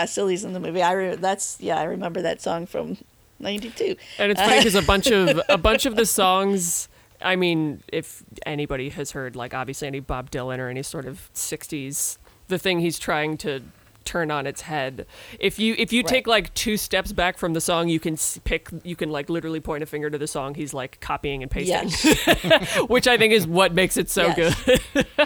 [0.00, 0.82] Yeah, silly's in the movie.
[0.82, 2.96] I re- that's yeah, I remember that song from
[3.40, 3.96] '92.
[4.18, 6.88] And it's funny because a bunch of a bunch of the songs.
[7.20, 11.30] I mean, if anybody has heard, like obviously any Bob Dylan or any sort of
[11.34, 12.18] '60s,
[12.48, 13.60] the thing he's trying to
[14.04, 15.04] turn on its head.
[15.38, 16.08] If you if you Right.
[16.08, 19.60] take like two steps back from the song, you can pick you can like literally
[19.60, 22.78] point a finger to the song he's like copying and pasting, Yes.
[22.88, 24.64] which I think is what makes it so Yes.
[24.64, 25.18] good.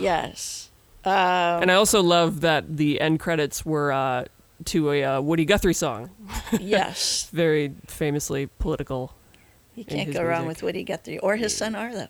[0.00, 0.70] yes.
[1.04, 4.24] and I also love that the end credits were uh,
[4.64, 6.10] to a uh, Woody Guthrie song,
[6.58, 7.28] Yes.
[7.32, 9.12] very famously political.
[9.74, 12.08] You can't go wrong with Woody Guthrie or his son Arlo.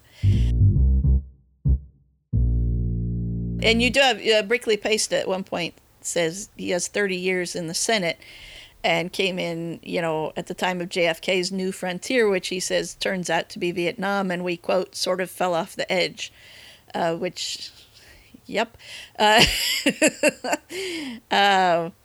[3.63, 7.57] And you do have uh, Brickley Paiste at one point says he has 30 years
[7.57, 8.19] in the Senate
[8.85, 12.95] and came in, you know, at the time of JFK's New Frontier, which he says
[12.95, 16.33] turns out to be Vietnam, and we quote sort of fell off the edge,
[16.95, 17.73] uh, which,
[18.47, 18.77] yep.
[19.19, 19.45] Uh,
[21.33, 22.05] uh, what is it?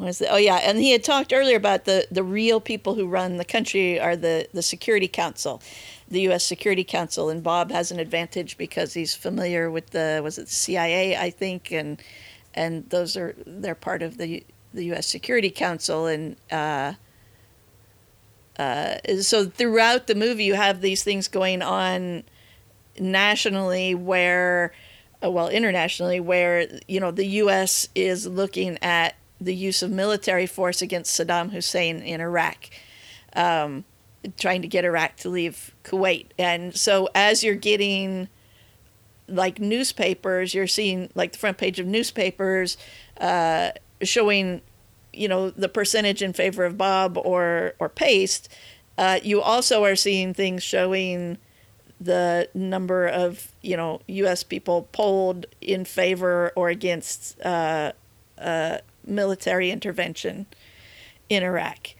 [0.00, 3.44] Oh yeah, and he had talked earlier about the the real people who run the
[3.44, 5.60] country are the the Security Council,
[6.08, 6.44] the U.S.
[6.44, 10.54] Security Council, and Bob has an advantage because he's familiar with the was it the
[10.54, 12.00] CIA I think, and
[12.54, 15.06] and those are they're part of the the U.S.
[15.06, 16.94] Security Council, and uh,
[18.58, 22.24] uh, so throughout the movie you have these things going on
[22.98, 24.72] nationally where
[25.24, 29.14] uh, well internationally where you know the US is looking at
[29.44, 32.70] the use of military force against Saddam Hussein in Iraq
[33.34, 33.84] um,
[34.38, 38.28] trying to get Iraq to leave Kuwait and so as you're getting
[39.28, 42.76] like newspapers you're seeing like the front page of newspapers
[43.20, 43.70] uh,
[44.02, 44.62] showing
[45.12, 48.48] you know the percentage in favor of Bob or or Paiste
[48.98, 51.38] uh, you also are seeing things showing
[52.00, 54.42] the number of you know U.S.
[54.42, 57.92] people polled in favor or against uh,
[58.38, 60.46] uh, military intervention
[61.28, 61.94] in Iraq,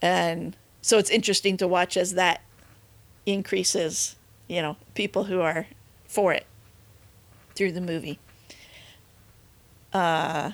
[0.00, 2.42] and so it's interesting to watch as that
[3.24, 4.16] increases.
[4.48, 5.66] You know, people who are
[6.06, 6.46] for it
[7.54, 8.18] through the movie.
[9.92, 10.52] Uh,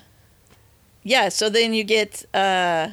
[1.02, 1.28] yeah.
[1.28, 2.24] So then you get.
[2.34, 2.90] Uh,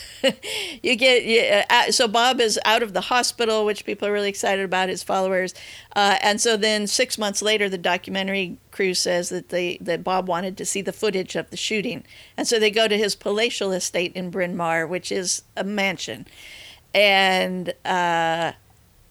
[0.82, 4.28] you get yeah, uh, so Bob is out of the hospital, which people are really
[4.28, 4.88] excited about.
[4.88, 5.54] His followers,
[5.94, 10.28] uh, and so then six months later, the documentary crew says that they that Bob
[10.28, 12.04] wanted to see the footage of the shooting,
[12.36, 16.26] and so they go to his palatial estate in Bryn Mawr, which is a mansion,
[16.94, 17.74] and.
[17.84, 18.52] Uh,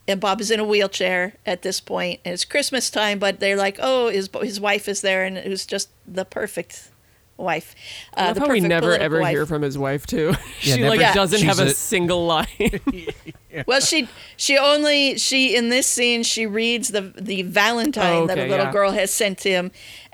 [0.07, 2.19] and Bob is in a wheelchair at this point.
[2.25, 3.17] and it's Christmas time.
[3.19, 6.90] But they're like, "Oh, his his wife is there, and it was just the perfect
[7.41, 7.75] wife."
[8.13, 9.31] I Uh, love the how we never ever wife.
[9.31, 10.33] hear from his wife too.
[10.61, 11.13] Yeah, she never- like Yeah.
[11.13, 12.47] doesn't have a, a- single line.
[13.67, 18.37] Well, she she only she in this scene she reads the the Valentine Oh, that
[18.37, 18.71] a little yeah.
[18.71, 19.71] girl has sent him,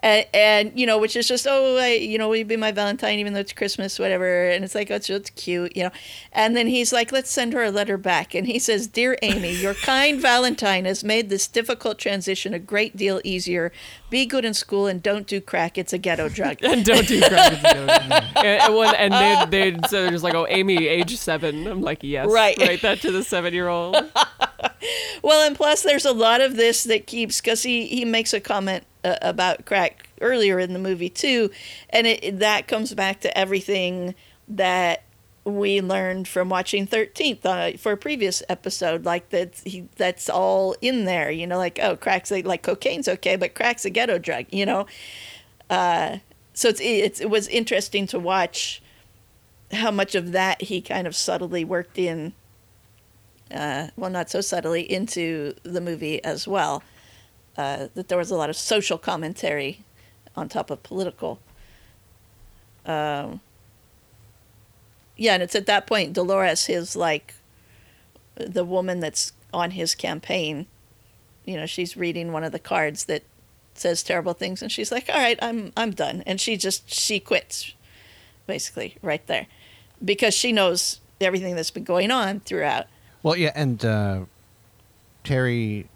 [0.08, 2.72] and, and you know which is just oh I, you know will you be my
[2.72, 5.92] Valentine even though it's Christmas whatever and it's like oh, it's it's cute you know,
[6.32, 9.54] and then he's like let's send her a letter back and he says dear Amy
[9.56, 13.72] your kind Valentine has made this difficult transition a great deal easier.
[14.10, 15.78] Be good in school and don't do crack.
[15.78, 16.58] It's a ghetto drug.
[16.62, 17.64] and don't do credits.
[17.64, 19.14] and, and, when, and
[19.52, 21.68] they they so they're just like, oh, Amy, age seven.
[21.68, 22.58] I'm like, yes, Right.
[22.58, 23.96] Write that to the seven year old.
[25.24, 28.40] Well, and plus, there's a lot of this that keeps because he he makes a
[28.40, 31.50] comment uh, about crack earlier in the movie too,
[31.90, 34.16] and it that comes back to everything
[34.48, 35.04] that
[35.44, 39.06] we learned from watching Thirteenth uh, for a previous episode.
[39.06, 41.32] Like that, he that's all in there.
[41.32, 44.46] You know, like oh, crack's like cocaine's okay, but crack's a ghetto drug.
[44.52, 44.88] You know,
[45.70, 46.18] uh,
[46.54, 48.82] so it's, it's it was interesting to watch
[49.72, 52.34] how much of that he kind of subtly worked in
[53.52, 56.84] uh, well, not so subtly, into the movie as well.
[57.58, 59.84] Uh, that there was a lot of social commentary
[60.36, 61.40] on top of political.
[62.86, 63.42] Um,
[65.16, 67.34] yeah, and it's at that point Dolores, his like,
[68.36, 70.68] the woman that's on his campaign.
[71.46, 73.24] You know, she's reading one of the cards that
[73.74, 77.20] says terrible things, and she's like, "All right, I'm I'm done," and she just she
[77.20, 77.74] quits,
[78.46, 79.48] basically right there,
[80.04, 82.86] because she knows everything that's been going on throughout.
[83.24, 84.26] Well, yeah, and uh,
[85.24, 85.88] Terry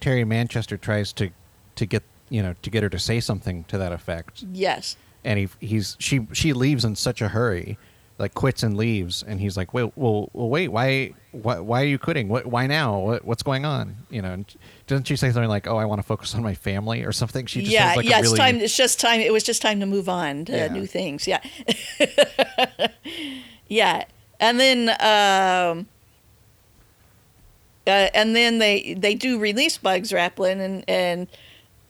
[0.00, 1.30] Terry Manchester tries to
[1.76, 4.96] to get you know to get her to say something to that effect, Yes.
[5.24, 7.78] and he he's she she leaves in such a hurry,
[8.18, 11.86] like quits and leaves, and he's like, wait, well, well wait, why why why are
[11.86, 12.28] you quitting?
[12.28, 12.98] What why now?
[12.98, 13.96] What what's going on?
[14.10, 14.54] You know, and
[14.86, 17.46] doesn't she say something like, oh, I want to focus on my family or something?
[17.46, 18.18] She just yeah, like yeah.
[18.18, 18.56] a really It's time.
[18.56, 19.20] It's just time.
[19.20, 20.68] It was just time to move on to Yeah.
[20.72, 21.26] new things.
[21.26, 21.40] Yeah,
[23.68, 24.04] yeah.
[24.38, 25.86] And then, um,
[27.90, 31.28] uh, and then they they do release Bugs Raplin, and and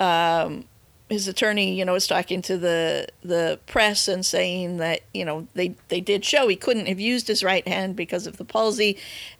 [0.00, 0.64] um,
[1.08, 5.46] his attorney, you know, was talking to the the press and saying that you know
[5.54, 8.96] they they did show he couldn't have used his right hand because of the palsy,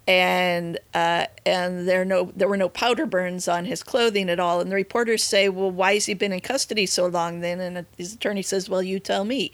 [0.07, 4.59] and uh, and there no there were no powder burns on his clothing at all.
[4.61, 7.59] And the reporters say, well, why has he been in custody so long then?
[7.59, 9.51] And his attorney says, well, you tell me,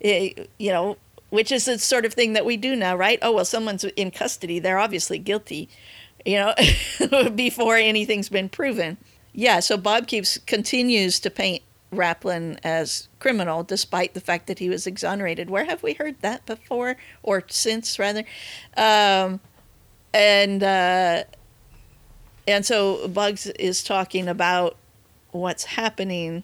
[0.00, 0.96] Eh, you know,
[1.30, 3.18] which is the sort of thing that we do now, right?
[3.20, 5.68] Oh well, someone's in custody; they're obviously guilty,
[6.28, 8.98] you know, before anything's been proven.
[9.32, 14.68] Yeah, so Bob keeps continues to paint Raplin as criminal despite the fact that he
[14.68, 15.48] was exonerated.
[15.48, 18.24] Where have we heard that before or since rather?
[18.76, 19.40] Um,
[20.12, 21.24] and uh,
[22.46, 24.76] and so Bugs is talking about
[25.30, 26.42] what's happening.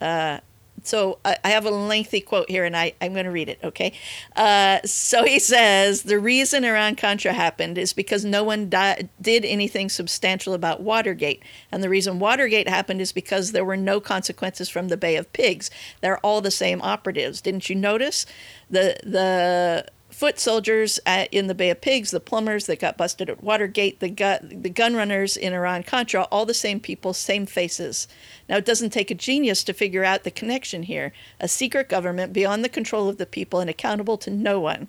[0.00, 0.38] Uh,
[0.82, 3.58] so I, I have a lengthy quote here, and I, I'm going to read it,
[3.62, 3.92] okay?
[4.36, 9.44] Uh, so he says the reason Iran Contra happened is because no one di- did
[9.44, 11.42] anything substantial about Watergate.
[11.70, 15.32] And the reason Watergate happened is because there were no consequences from the Bay of
[15.32, 15.70] Pigs.
[16.00, 17.40] They're all the same operatives.
[17.40, 18.26] Didn't you notice?
[18.70, 23.28] The, the foot soldiers at, in the Bay of Pigs, the plumbers that got busted
[23.28, 27.46] at Watergate, the, gu- the gun runners in Iran Contra, all the same people, same
[27.46, 28.08] faces.
[28.48, 31.12] Now, it doesn't take a genius to figure out the connection here.
[31.40, 34.88] A secret government beyond the control of the people and accountable to no one.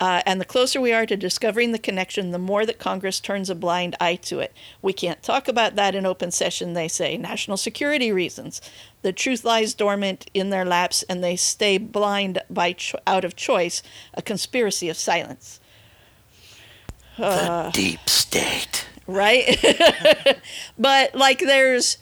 [0.00, 3.50] Uh, and the closer we are to discovering the connection, the more that Congress turns
[3.50, 4.52] a blind eye to it.
[4.80, 7.18] We can't talk about that in open session, they say.
[7.18, 8.62] National security reasons.
[9.02, 13.36] The truth lies dormant in their laps, and they stay blind by cho- out of
[13.36, 13.82] choice.
[14.14, 15.60] A conspiracy of silence.
[17.18, 18.86] the deep state.
[19.06, 19.58] right?
[20.78, 21.98] but like there's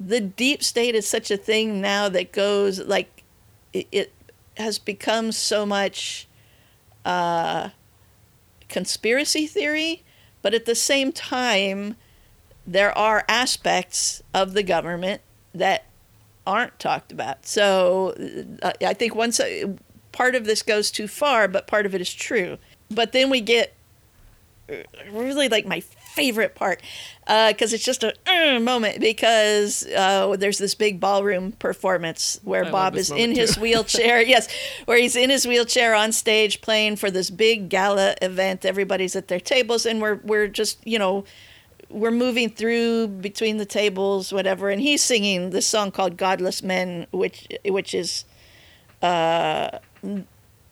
[0.00, 3.22] the deep state is such a thing now that goes like
[3.72, 4.12] it, it
[4.56, 6.25] has become so much
[7.06, 7.70] uh,
[8.68, 10.02] conspiracy theory,
[10.42, 11.96] but at the same time,
[12.66, 15.22] there are aspects of the government
[15.54, 15.86] that
[16.46, 17.46] aren't talked about.
[17.46, 18.14] So
[18.62, 19.76] uh, I think once uh,
[20.12, 22.58] part of this goes too far, but part of it is true.
[22.90, 23.74] But then we get
[25.10, 25.82] really like my
[26.16, 26.80] favorite part
[27.26, 32.70] because it's just a uh, moment because uh, there's this big ballroom performance where I
[32.70, 34.22] Bob is in moment, his wheelchair.
[34.22, 34.48] yes,
[34.86, 38.64] where he's in his wheelchair on stage playing for this big gala event.
[38.64, 41.24] Everybody's at their tables, and we're we're just you know
[41.90, 47.06] we're moving through between the tables, whatever, and he's singing this song called "Godless Men,"
[47.10, 48.24] which which is
[49.02, 49.78] uh,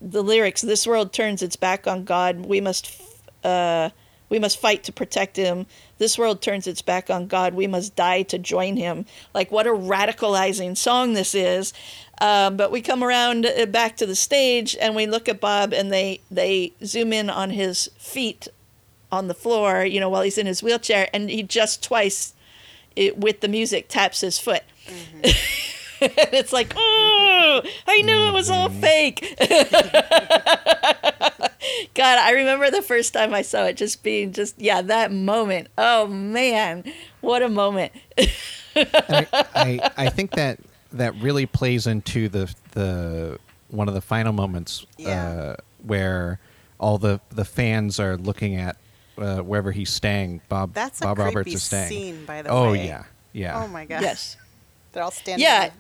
[0.01, 0.62] the lyrics.
[0.62, 2.47] This world turns its back on God.
[2.47, 3.01] We must
[3.42, 3.90] uh,
[4.29, 5.66] we must fight to protect him.
[5.99, 7.55] This world turns its back on God.
[7.55, 9.07] We must die to join him.
[9.35, 11.72] Like what a radicalizing song this is.
[12.20, 15.72] Um, but we come around uh, back to the stage and we look at Bob
[15.72, 18.49] and they they zoom in on his feet
[19.14, 22.35] on the floor, you know, while he's in his wheelchair, and he just twice,
[22.97, 24.64] it, with the music, taps his foot.
[25.22, 25.35] and
[26.32, 29.34] it's like, oh, I knew it was all fake.
[31.95, 35.68] God, I remember the first time I saw it, just being just yeah, that moment.
[35.78, 36.84] Oh man,
[37.20, 37.92] what a moment!
[38.18, 38.26] I,
[39.55, 40.59] I I think that
[40.92, 43.38] that really plays into the the
[43.68, 45.28] one of the final moments Yeah.
[45.28, 46.38] uh, where
[46.78, 48.76] all the the fans are looking at
[49.16, 50.40] uh, wherever he's staying.
[50.49, 51.88] Bob That's a Bob creepy Roberts is staying.
[51.88, 52.86] scene, by the oh way.
[52.86, 53.62] yeah, yeah.
[53.62, 54.03] Oh my god.
[54.03, 54.36] yes,
[54.92, 55.70] They're all standing Yeah.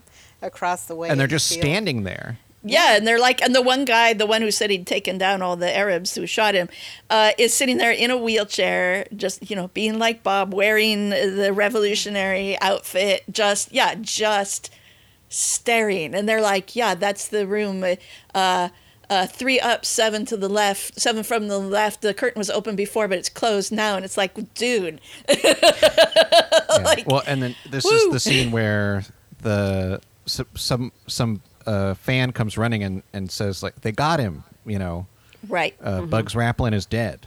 [0.42, 1.08] Across the way.
[1.08, 2.38] and they're in the just standing there.
[2.62, 5.42] yeah, and they're like, and the one guy, the one who said he'd taken down
[5.42, 6.68] all the Arabs who shot him,
[7.10, 11.52] uh, is sitting there in a wheelchair, just you know, being like Bob, wearing the
[11.54, 14.70] revolutionary outfit, just yeah, just
[15.28, 17.84] staring, and they're like, yeah, that's the room.
[18.34, 18.68] Uh,
[19.10, 22.00] uh, three up, seven to the left, seven from the left.
[22.00, 26.82] The curtain was open before, but it's closed now, and it's like, dude, Yeah.
[26.82, 27.90] Like, well, and then this woo.
[27.92, 29.04] is the scene where
[29.42, 34.44] the some some, some uh, fan comes running and, and says like they got him.
[34.66, 35.06] You know,
[35.48, 35.74] right?
[35.82, 37.26] uh, Bugs Raplin is dead.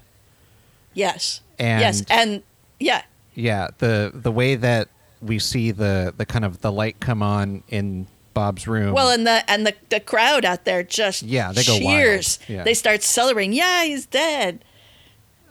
[0.93, 2.43] yes, and- yes, and
[2.79, 3.03] yeah,
[3.35, 4.87] Yeah, the the way that
[5.21, 8.93] we see the the kind of the light come on in Bob's room.
[8.93, 11.83] Well, and the and the, the crowd out there just Yeah, they go wild.
[11.83, 12.39] cheers.
[12.47, 12.63] Yeah.
[12.63, 13.53] They start celebrating.
[13.53, 14.63] Yeah, he's dead.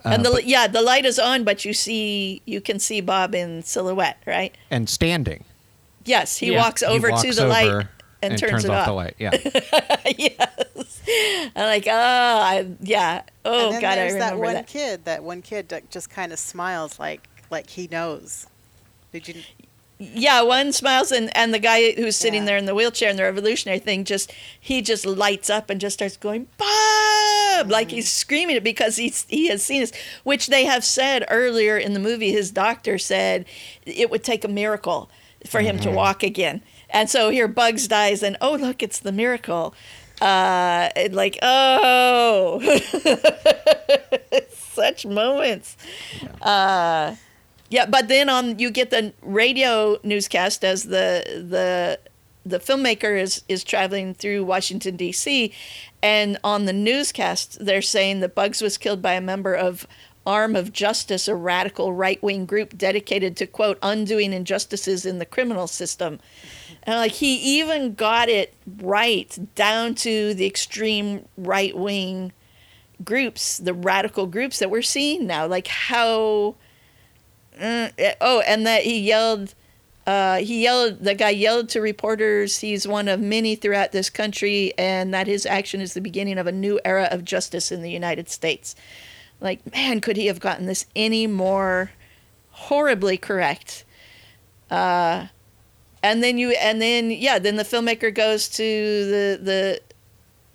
[0.05, 3.01] Uh, and the but- yeah, the light is on, but you see you can see
[3.01, 4.57] Bob in silhouette, right?
[4.71, 5.45] and standing.
[6.07, 6.59] Yes, he Yeah.
[6.59, 7.89] walks He over walks to the light over
[8.23, 8.87] and, turns, it off off.
[8.87, 9.15] the light.
[9.19, 9.31] Yeah,
[10.19, 11.03] yes.
[11.55, 13.23] I'm like, oh, I, yeah.
[13.45, 14.67] Oh and then God, I there's remember that one that.
[14.67, 15.05] kid.
[15.05, 18.47] That one kid that just kind of smiles like like he knows.
[19.13, 19.43] Did you?
[19.99, 22.47] Yeah, one smiles, and and the guy who's sitting Yeah.
[22.47, 25.95] there in the wheelchair in the revolutionary thing just he just lights up and just
[25.95, 28.13] starts going Bob, like he's mm.
[28.15, 29.93] screaming it because he's he has seen this,
[30.23, 32.31] which they have said earlier in the movie.
[32.33, 33.47] His doctor said
[33.87, 35.11] it would take a miracle
[35.49, 36.63] for him to walk again.
[36.91, 39.75] And so here Bugs dies, and oh look, it's the miracle.
[40.21, 42.61] Uh, and like oh,
[44.51, 45.77] such moments.
[46.41, 47.17] Uh,
[47.69, 51.99] yeah, but then on you get the radio newscast as the the
[52.47, 55.53] the filmmaker is is traveling through Washington D.C.
[56.03, 59.87] and on the newscast they're saying that Bugs was killed by a member of
[60.27, 65.25] Arm of Justice, a radical right wing group dedicated to quote undoing injustices in the
[65.25, 66.19] criminal system.
[66.83, 72.33] And like he even got it right down to the extreme right wing
[73.05, 75.47] groups, the radical groups that we're seeing now.
[75.47, 76.57] Like how
[77.61, 77.89] uh,
[78.21, 79.55] oh, and that he yelled.
[80.07, 81.01] Uh, he yelled.
[81.01, 82.61] The guy yelled to reporters.
[82.61, 86.47] He's one of many throughout this country, and that his action is the beginning of
[86.47, 88.77] a new era of justice in the United States.
[89.41, 91.91] Like, man, could he have gotten this any more
[92.51, 93.85] horribly correct?
[94.71, 95.27] Uh,
[96.03, 99.81] and then you, and then yeah, then the filmmaker goes to the the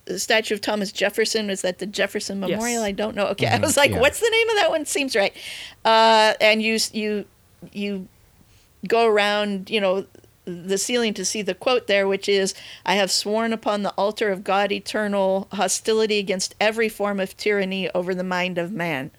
[0.06, 1.48] the statue of Thomas Jefferson.
[1.48, 2.80] Was that the Jefferson Memorial?
[2.80, 2.82] Yes.
[2.84, 3.28] I don't know.
[3.28, 4.00] Okay, I Mhm, was like, yeah.
[4.00, 4.86] what's the name of that one?
[4.86, 5.34] Seems right.
[5.86, 7.26] Uh, and you you
[7.72, 8.08] you
[8.88, 10.06] go around, you know,
[10.46, 12.54] the ceiling to see the quote there, which is,
[12.86, 17.90] "I have sworn upon the altar of God eternal hostility against every form of tyranny
[17.92, 19.12] over the mind of man."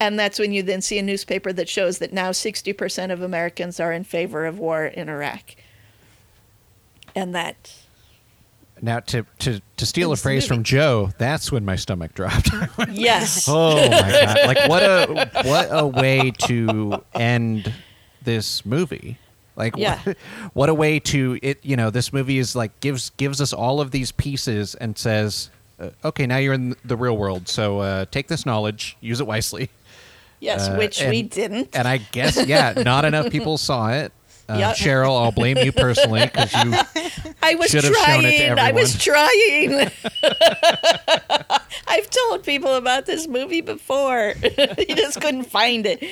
[0.00, 3.80] And that's when you then see a newspaper that shows that now 60% of Americans
[3.80, 5.56] are in favor of war in Iraq.
[7.16, 7.72] And that
[8.80, 10.62] Now, to to to steal a phrase from.
[10.62, 12.50] Joe, that's when my stomach dropped.
[12.92, 13.46] yes.
[13.48, 14.38] oh my god!
[14.46, 17.72] Like what a what a way to end
[18.22, 19.18] this movie.
[19.58, 20.00] Like Yeah.
[20.04, 20.16] what,
[20.54, 21.58] what a way to it.
[21.62, 25.50] You know, this movie is like gives gives us all of these pieces and says,
[25.78, 27.48] uh, okay, now you're in the real world.
[27.48, 29.68] So uh, take this knowledge, use it wisely.
[30.40, 31.70] Yes, Uh, which we didn't.
[31.76, 34.12] And I guess yeah, not enough people saw it.
[34.48, 34.76] Uh, Yep.
[34.76, 36.72] Cheryl, I'll blame you personally because you
[37.42, 38.58] I was should have shown it to trying.
[38.58, 39.90] I was trying.
[41.86, 44.34] I've told people about this movie before.
[44.78, 46.02] you just couldn't find it.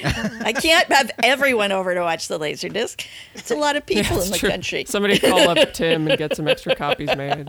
[0.45, 3.07] I can't have everyone over to watch the laser disc.
[3.34, 4.51] It's a lot of people in the true.
[4.51, 4.84] country.
[4.87, 7.49] Somebody call up Tim and get some extra copies made.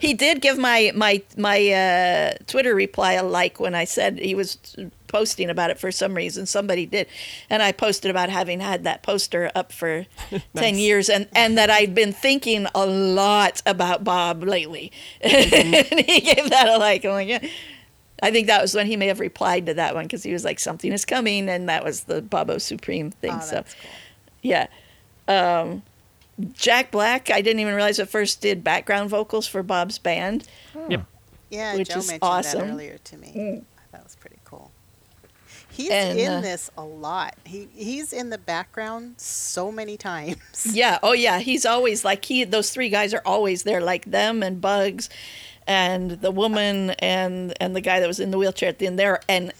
[0.00, 4.34] He did give my my my uh, Twitter reply a like when I said he
[4.34, 4.58] was
[5.08, 6.46] posting about it for some reason.
[6.46, 7.08] Somebody did,
[7.50, 10.06] and I posted about having had that poster up for
[10.56, 14.92] ten years, and and that I'd been thinking a lot about Bob lately.
[15.20, 17.04] and he gave that a like.
[17.04, 17.46] I'm like, yeah.
[18.20, 20.44] I think that was when he may have replied to that one because he was
[20.44, 23.34] like, "Something is coming," and that was the Bobo Supreme thing.
[23.34, 23.90] Oh, so, cool.
[24.42, 24.66] yeah.
[25.28, 25.82] Um,
[26.52, 30.46] Jack Black, I didn't even realize at first did background vocals for Bob's band.
[30.88, 31.04] Yep.
[31.50, 32.60] Yeah, Which Joe is mentioned awesome.
[32.60, 33.28] that earlier to me.
[33.28, 34.70] I thought that was pretty cool.
[35.78, 37.36] He's And, in uh, this a lot.
[37.44, 40.36] He he's in the background so many times.
[40.72, 40.98] Yeah.
[41.04, 41.38] Oh, yeah.
[41.38, 42.42] He's always like he.
[42.42, 45.08] Those three guys are always there, like them and Bugs,
[45.68, 48.98] and the woman and and the guy that was in the wheelchair at the end.
[48.98, 49.52] There and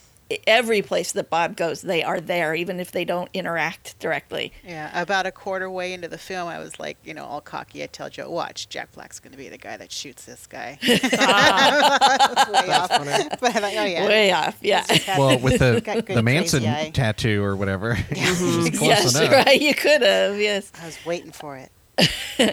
[0.46, 4.52] every place that Bob goes, they are there, even if they don't interact directly.
[4.66, 7.82] Yeah, about a quarter way into the film, I was like, you know, all cocky.
[7.82, 10.78] I tell Joe, "Watch, Jack Black's going to be the guy that shoots this guy."
[11.20, 12.46] Ah.
[12.66, 12.88] way off.
[12.88, 14.56] But I thought, oh yeah, Way off.
[14.60, 14.84] Yeah.
[14.88, 17.96] He's well with the the Manson tattoo or whatever.
[18.10, 18.76] It's mm-hmm.
[18.76, 19.14] close yes.
[19.16, 19.32] enough.
[19.32, 19.60] Right.
[19.60, 20.38] You could have.
[20.40, 20.70] Yes.
[20.80, 21.70] I was waiting for it.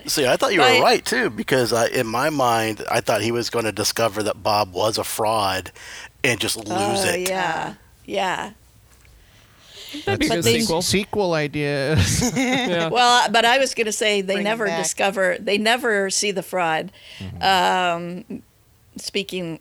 [0.09, 0.79] See, I thought you Right.
[0.79, 4.23] were right too, because I, in my mind, I thought he was going to discover
[4.23, 5.71] that Bob was a fraud
[6.29, 7.29] and just lose oh, it.
[7.29, 7.73] Yeah.
[8.05, 8.51] Yeah.
[10.05, 10.81] That'd be a But good they- sequel.
[10.81, 12.31] Sequel ideas.
[12.35, 12.89] Yeah.
[12.89, 16.31] Well, but I was going to say they Bring 'em never discover, they never see
[16.31, 16.91] the fraud.
[17.41, 18.41] Um,
[18.97, 19.59] speaking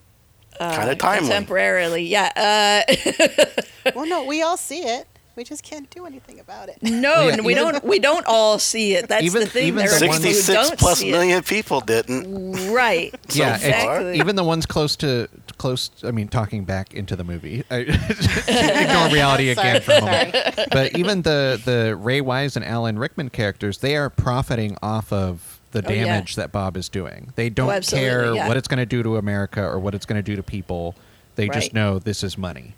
[0.59, 1.29] uh, Kinda timely.
[1.31, 2.83] contemporarily, yeah.
[2.87, 5.07] Uh, Well, no, we all see it.
[5.37, 6.78] We just can't do anything about it.
[6.80, 7.85] no, Yeah, we even- don't.
[7.85, 9.09] We don't all see it.
[9.09, 9.66] That's Even- the thing.
[9.66, 12.72] even There the are people who 66 don't plus see million people didn't.
[12.72, 13.12] Right.
[13.30, 13.66] So yeah, far.
[13.66, 14.18] exactly.
[14.18, 15.28] even the ones close to
[15.59, 15.91] close.
[16.05, 20.37] I mean, talking back into the movie, ignore reality again for a moment.
[20.70, 25.61] But even the the Ray Wise and Alan Rickman characters, they are profiting off of
[25.72, 26.05] the Oh, yeah.
[26.05, 27.32] damage that Bob is doing.
[27.35, 28.47] They don't oh, absolutely, care yeah.
[28.47, 30.95] what it's going to do to America or what it's going to do to people.
[31.35, 31.55] They Right.
[31.61, 32.74] just know this is money.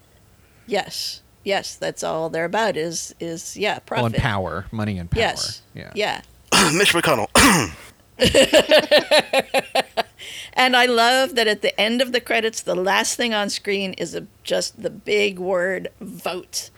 [0.66, 1.20] Yes.
[1.46, 1.76] Yes.
[1.76, 2.76] That's all they're about.
[2.76, 4.02] Is is yeah profit.
[4.02, 5.20] Well, and power, money and power.
[5.20, 5.62] Yes.
[5.74, 5.92] Yeah.
[5.94, 6.20] Yeah.
[6.74, 7.28] Mitch McConnell.
[10.56, 13.92] And I love that at the end of the credits, the last thing on screen
[13.92, 16.70] is a, just the big word vote.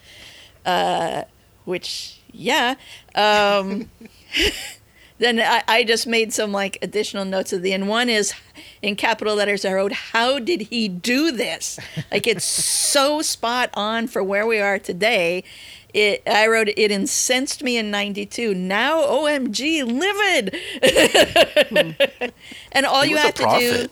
[0.67, 1.23] Uh,
[1.65, 2.75] which, yeah.
[3.15, 3.89] Um,
[5.19, 7.89] then I, I just made some like additional notes at the end.
[7.89, 8.33] One is
[8.83, 11.79] in capital letters I wrote, How did he do this?
[12.11, 15.45] Like it's so spot on for where we are today.
[15.93, 18.55] It, I wrote it incensed me in '92.
[18.55, 20.57] Now, OMG, livid.
[22.73, 23.89] and all you have to do.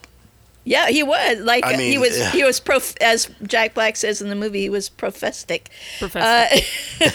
[0.66, 2.32] Yeah, he was like I he was yeah.
[2.32, 4.62] he was prof as Jack Black says in the movie.
[4.62, 5.70] He was prophetic.
[6.00, 6.18] Professor.
[6.18, 6.58] Uh,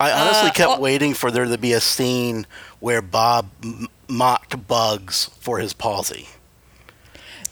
[0.00, 2.46] I honestly uh, kept oh- waiting for there to be a scene
[2.80, 6.26] where Bob m- mocked Bugs for his palsy.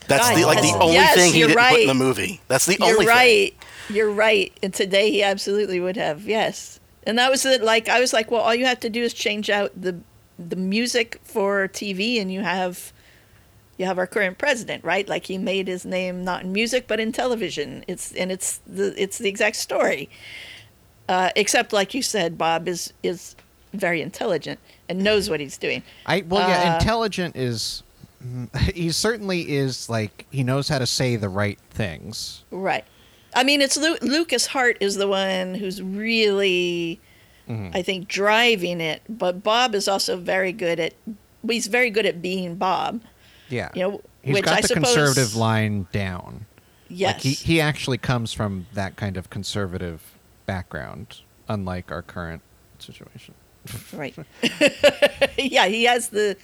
[0.06, 2.40] That's God, the, like the only yes, thing he didn't put in the movie.
[2.48, 3.02] That's the only thing.
[3.02, 3.54] You're only right.
[3.90, 4.58] You're right.
[4.62, 6.26] And today he absolutely would have.
[6.26, 6.80] Yes.
[7.02, 7.62] And that was it.
[7.62, 10.00] Like I was like, well, all you have to do is change out the
[10.38, 12.94] the music for TV, and you have
[13.78, 15.08] you have our current president, right?
[15.08, 17.84] Like he made his name not in music but in television.
[17.88, 20.10] It's and it's the it's the exact story.
[21.08, 23.34] Uh, except, like you said, Bob is is
[23.72, 24.58] very intelligent
[24.88, 25.82] and knows what he's doing.
[26.06, 27.82] I well, yeah, Uh, intelligent is.
[28.74, 32.42] He certainly is like he knows how to say the right things.
[32.50, 32.84] Right.
[33.34, 37.00] I mean, it's Lu- Lukas Hart is the one who's really,
[37.48, 37.70] Mm-hmm.
[37.76, 39.00] I think, driving it.
[39.08, 40.94] But Bob is also very good at.
[41.48, 43.00] He's very good at being Bob.
[43.48, 46.46] Yeah, You know, he's which got I the suppose- conservative line down.
[46.90, 47.14] Yes.
[47.14, 50.02] Like he, he actually comes from that kind of conservative
[50.46, 52.40] background, unlike our current
[52.78, 53.34] situation.
[53.92, 54.14] Right.
[55.38, 56.36] yeah, he has the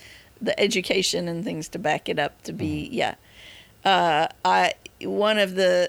[0.43, 2.89] the education and things to back it up to be.
[2.93, 3.15] Yeah.
[3.85, 5.89] Uh, I one of the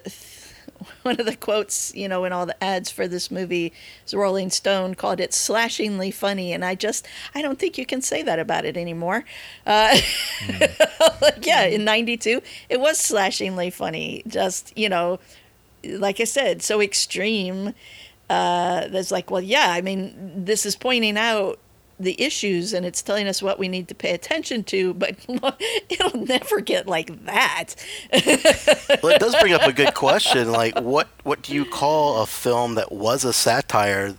[1.04, 3.74] one of the quotes, you know, in all the ads for this movie,
[4.06, 8.02] is Rolling Stone called it slashingly funny, and I just I don't think you can
[8.02, 9.26] say that about it anymore.
[9.66, 9.98] Uh,
[11.22, 14.24] like, yeah, in '92, it was slashingly funny.
[14.28, 15.20] Just you know,
[15.84, 17.74] like I said, so extreme.
[18.28, 21.60] Uh, that's like, well, yeah, I mean, this is pointing out
[22.00, 25.16] the issues and it's telling us what we need to pay attention to, but
[25.89, 27.76] it'll never get like that.
[29.02, 30.52] Well, it does bring up a good question.
[30.52, 34.16] Like, what what do you call a film that was a satire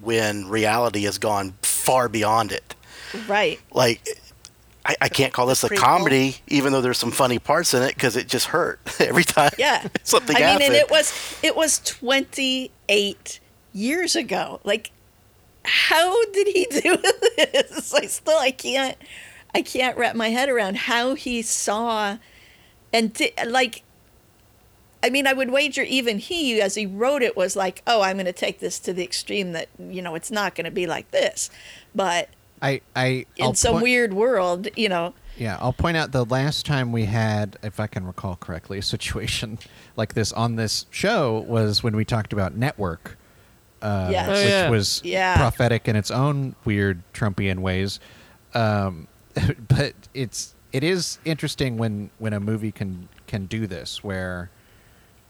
[0.00, 2.74] when reality has gone far beyond it?
[3.28, 3.60] right.
[3.72, 4.06] Like,
[4.84, 7.94] I, I can't call this a comedy, even though there's some funny parts in it,
[7.94, 9.52] because it just hurt every time.
[9.58, 9.86] Yeah.
[10.02, 13.40] something I mean, and it was it was 28
[13.72, 14.60] years ago.
[14.64, 14.90] Like,
[15.64, 16.96] how did he do
[17.36, 17.92] this?
[17.94, 18.96] I still I can't
[19.54, 22.18] I can't wrap my head around how he saw
[22.92, 23.82] and di- like.
[25.02, 28.16] I mean, I would wager even he, as he wrote it, was like, "Oh, I'm
[28.16, 30.86] going to take this to the extreme that you know it's not going to be
[30.86, 31.50] like this,"
[31.94, 32.30] but
[32.62, 35.12] I I in I'll some point- weird world, you know.
[35.36, 38.82] Yeah, I'll point out the last time we had, if I can recall correctly, a
[38.82, 39.58] situation
[39.96, 43.18] like this on this show was when we talked about Network,
[43.84, 44.28] uh, Yes.
[44.28, 44.70] Oh, which yeah.
[44.70, 45.36] was Yeah.
[45.36, 48.00] prophetic in its own weird Trumpian ways.
[48.54, 49.06] Um,
[49.68, 54.50] but it's it is interesting when when a movie can can do this, where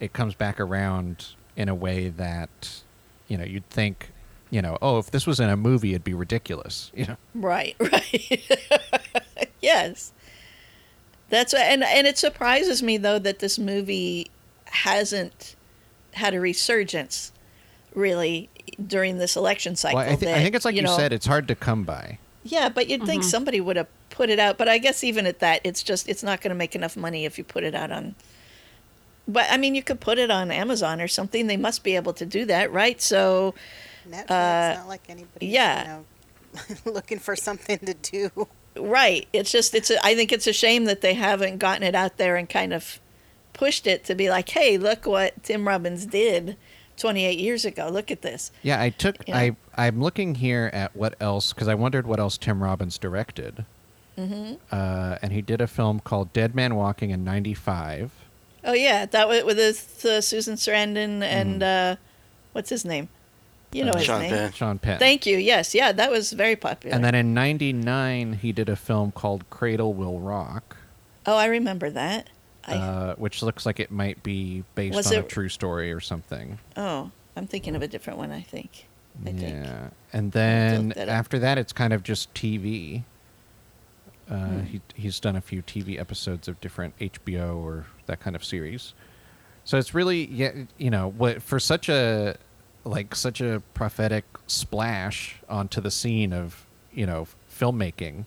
[0.01, 1.27] it comes back around
[1.57, 2.83] in a way that
[3.29, 4.11] you know you'd think.
[4.51, 6.93] You know, oh, if this was in a movie, it'd be ridiculous.
[6.95, 9.51] You know, Right, right.
[9.61, 10.13] yes.
[11.31, 14.31] That's what, and and it surprises me though that this movie
[14.67, 15.57] hasn't
[16.13, 17.33] had a resurgence
[17.95, 18.49] really
[18.87, 19.99] during this election cycle.
[19.99, 22.19] well, I, thi- I think it's like you, know- said, it's hard to come by.
[22.47, 24.59] Yeah, but you'd think somebody would have put it out.
[24.59, 27.25] But I guess even at that, it's just it's not going to make enough money
[27.25, 28.15] if you put it out on.
[29.27, 31.47] But I mean, you could put it on Amazon or something.
[31.47, 33.01] They must be able to do that, right?
[33.01, 33.55] So
[34.07, 35.47] Netflix, Uh, not like anybody.
[35.47, 35.83] yeah.
[35.83, 35.89] You
[36.85, 38.31] know, looking for something to do.
[38.77, 39.27] Right.
[39.33, 39.89] It's just it's.
[39.91, 42.75] A, I think it's a shame that they haven't gotten it out there and kind
[42.75, 43.01] of
[43.55, 46.59] pushed it to be like, hey, look what Tim Robbins did
[46.97, 47.89] 28 years ago.
[47.89, 48.51] Look at this.
[48.63, 49.17] Yeah, I took.
[49.27, 49.37] Yeah.
[49.37, 53.65] I I'm looking here at what else because I wondered what else Tim Robbins directed.
[54.19, 54.55] Mm-hmm.
[54.71, 58.13] Uh, and he did a film called Dead Man Walking in '95.
[58.65, 59.59] Oh yeah, that was with
[60.05, 61.93] uh, Susan Sarandon and Mm.
[61.93, 61.97] uh,
[62.53, 63.09] what's his name?
[63.73, 64.31] You know his Sean name.
[64.31, 64.53] Penn.
[64.53, 64.99] Sean Penn.
[65.01, 65.37] Thank you.
[65.37, 66.95] Yes, yeah, that was very popular.
[66.95, 70.77] And then in '99, he did a film called Cradle Will Rock,
[71.27, 72.31] oh, I remember that.
[72.67, 76.59] I, uh, which looks like it might be based on a true story or something.
[76.77, 78.31] oh, I'm thinking of a different one.
[78.33, 78.87] I think.
[79.23, 79.41] I think.
[79.41, 81.15] Yeah, and then that up.
[81.15, 83.05] after that, it's kind of just TV.
[84.31, 84.61] Uh, Hmm.
[84.65, 88.95] he he's done a few TV episodes of different HBO or that kind of series.
[89.65, 92.37] So it's really yeah, you know, what for such a
[92.85, 98.25] like such a prophetic splash onto the scene of you know filmmaking.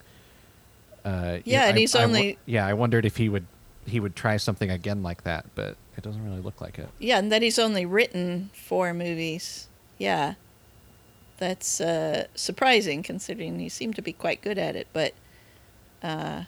[1.04, 2.66] Uh, Yeah, and he's wo- only- yeah.
[2.68, 3.46] I wondered if he would
[3.88, 6.90] he would try something again like that, but it doesn't really look like it.
[7.00, 9.68] Yeah, and that he's only written four movies.
[9.98, 10.36] Yeah.
[11.38, 15.14] That's uh, surprising considering he seemed to be quite good at it, but
[16.02, 16.44] uh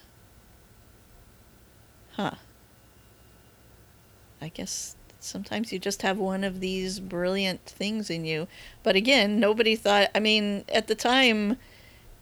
[2.14, 2.36] huh.
[4.42, 8.48] I guess sometimes you just have one of these brilliant things in you.
[8.84, 10.10] But again, nobody thought.
[10.16, 11.58] I mean, at the time,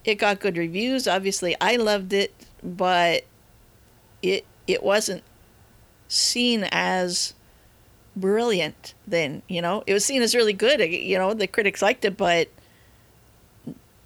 [0.04, 1.08] it got good reviews.
[1.08, 3.24] Obviously, I loved it, but
[4.22, 5.22] it it wasn't
[6.06, 7.34] seen as
[8.14, 9.82] brilliant then you know?
[9.86, 12.48] It was seen as really good eh, you know the critics liked it but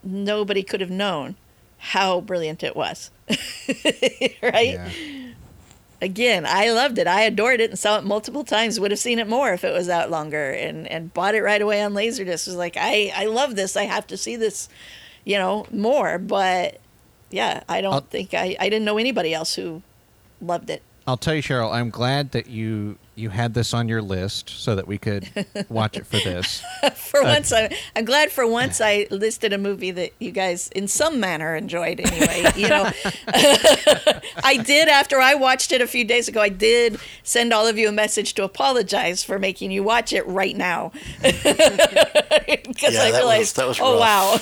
[0.03, 1.37] nobody could have known
[1.79, 3.11] how brilliant it was
[4.43, 4.75] right?
[4.75, 4.91] Yeah.
[6.01, 7.07] again i loved it.
[7.07, 9.73] I adored it and saw it multiple times would have seen it more if it
[9.73, 12.47] was out longer and and bought it right away on laserdisc.
[12.47, 13.77] Was like i i love this.
[13.77, 14.69] I have to see this
[15.25, 16.79] you know more but
[17.31, 19.83] yeah i don't I'll- think i i didn't know anybody else who
[20.43, 21.73] loved it I'll tell you, Cheryl.
[21.73, 25.29] I'm glad that you you had this on your list so that we could
[25.69, 26.63] watch it for this.
[26.95, 30.69] for uh, once I, i'm glad for once i listed a movie that you guys
[30.69, 32.89] in some manner enjoyed anyway you know
[34.45, 37.77] i did after i watched it a few days ago i did send all of
[37.77, 40.91] you a message to apologize for making you watch it right now
[41.23, 41.45] because
[42.95, 44.39] Yeah, i that was- realized that was oh wow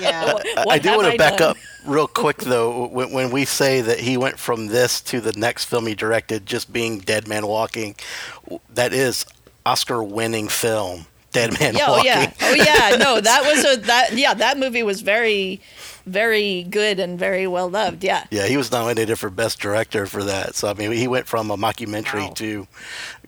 [0.00, 0.34] Yeah.
[0.56, 1.50] I, what I do want to back done?
[1.50, 1.56] up
[1.86, 2.86] real quick though.
[2.88, 6.46] When, when we say that he went from this to the next film he directed,
[6.46, 7.94] just being Dead Man Walking,
[8.72, 9.26] that is
[9.66, 11.06] Oscar-winning film.
[11.32, 12.04] Dead Man yeah, oh Walking.
[12.06, 15.60] yeah oh yeah no that was a that yeah that movie was very
[16.06, 20.22] very good and very well loved yeah Yeah, he was nominated for Best Director for
[20.22, 20.54] that.
[20.54, 22.34] So I mean, he went from a mockumentary Wow.
[22.34, 22.68] to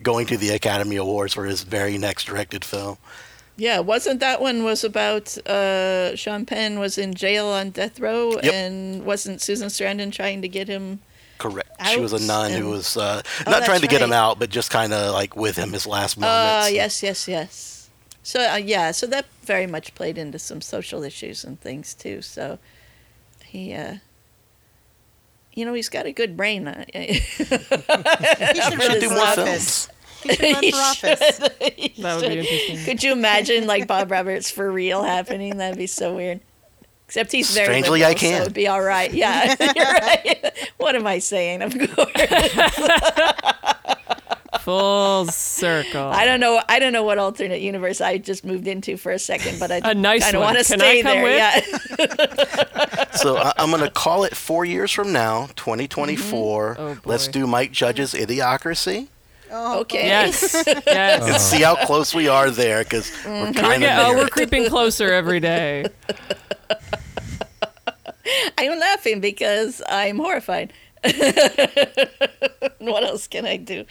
[0.05, 2.99] going to the Academy Awards for his very next directed film.
[3.59, 8.33] Yeah, wasn't that one was about uh, Sean Penn was in jail on death row,
[8.43, 8.53] Yep.
[8.53, 11.01] and wasn't Susan Sarandon trying to get him?
[11.39, 11.71] Correct.
[11.89, 14.13] she was a Out nun who was uh, Oh, not trying that's to get him
[14.13, 16.73] out, but just kind of like with him his last Uh, moments.
[16.73, 17.89] yes, yes, yes.
[18.23, 22.21] So uh, yeah, so that very much played into some social issues and things too.
[22.23, 22.59] So
[23.45, 23.97] he, uh,
[25.55, 26.67] you know, he's got a good brain.
[26.69, 27.15] uh, He
[28.61, 29.89] should run do for more office.
[30.23, 31.39] He should run He for office.
[31.99, 32.79] That would be interesting.
[32.85, 35.57] Could you imagine like Bob Roberts for real happening?
[35.59, 36.41] That'd be so weird.
[37.07, 38.37] Except he's very Strangely, liberal, I can.
[38.39, 39.13] So it'd be all right.
[39.15, 40.53] Yeah, you're right.
[40.79, 41.63] What am I saying?
[41.63, 42.11] Of course.
[44.63, 46.03] Full circle.
[46.09, 46.61] I don't know.
[46.69, 49.81] I don't know what alternate universe I just moved into for a second, but I
[49.85, 50.55] A nice kind of one.
[50.55, 51.23] want to Can I stay come there.
[51.23, 52.09] with?
[52.99, 53.11] Yeah.
[53.13, 56.75] so I, I'm going to call it four years from now, 2024.
[56.75, 56.83] Mm-hmm.
[56.83, 59.07] Oh, Let's do Mike Judge's Idiocracy
[59.51, 60.07] Oh, Okay.
[60.09, 60.53] Yes.
[60.87, 61.23] Yes.
[61.23, 63.53] and see how close we are there because we're Mm-hmm.
[63.61, 65.85] Kind get- of oh, we're creeping closer every day.
[68.59, 70.73] I'm laughing because I'm horrified.
[72.79, 73.85] what else can I do?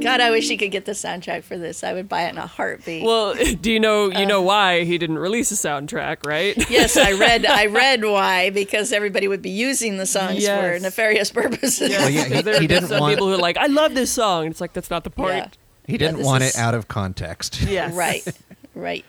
[0.00, 1.82] God, I wish he could get the soundtrack for this.
[1.84, 3.04] I would buy it in a heartbeat.
[3.04, 4.28] Well, do you know you Uh.
[4.28, 6.54] know why he didn't release a soundtrack, right?
[6.70, 7.44] yes, I read.
[7.46, 11.90] I read why because everybody would be using the songs for nefarious purposes.
[11.90, 14.10] Well, yeah, he- there he didn't some want- people who are like, I love this
[14.12, 14.46] song.
[14.46, 15.36] It's like that's not the point.
[15.36, 15.48] Yeah.
[15.86, 17.62] He didn't this want is- it out of context.
[17.62, 17.94] Yes.
[17.94, 18.26] Right,
[18.74, 19.04] right.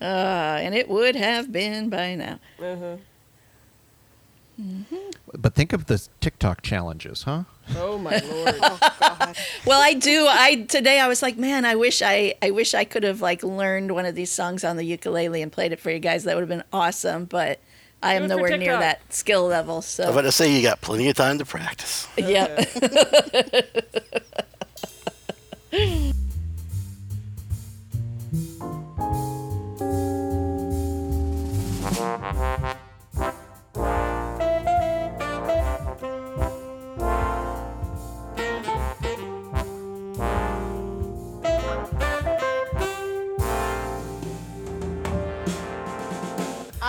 [0.00, 0.04] Uh,
[0.60, 2.38] and it would have been by now.
[5.34, 7.44] But think of the TikTok challenges, huh?
[7.76, 8.56] Oh my lord.
[9.22, 9.32] Oh,
[9.66, 10.26] well, I do.
[10.28, 13.42] I today I was like, man, I wish I, I wish I could have like
[13.42, 16.24] learned one of these songs on the ukulele and played it for you guys.
[16.24, 17.24] That would have been awesome.
[17.26, 17.60] But
[18.02, 19.82] I am nowhere near that skill level.
[19.82, 22.06] So I'm So about to say you got plenty of time to practice.
[22.16, 22.64] yeah.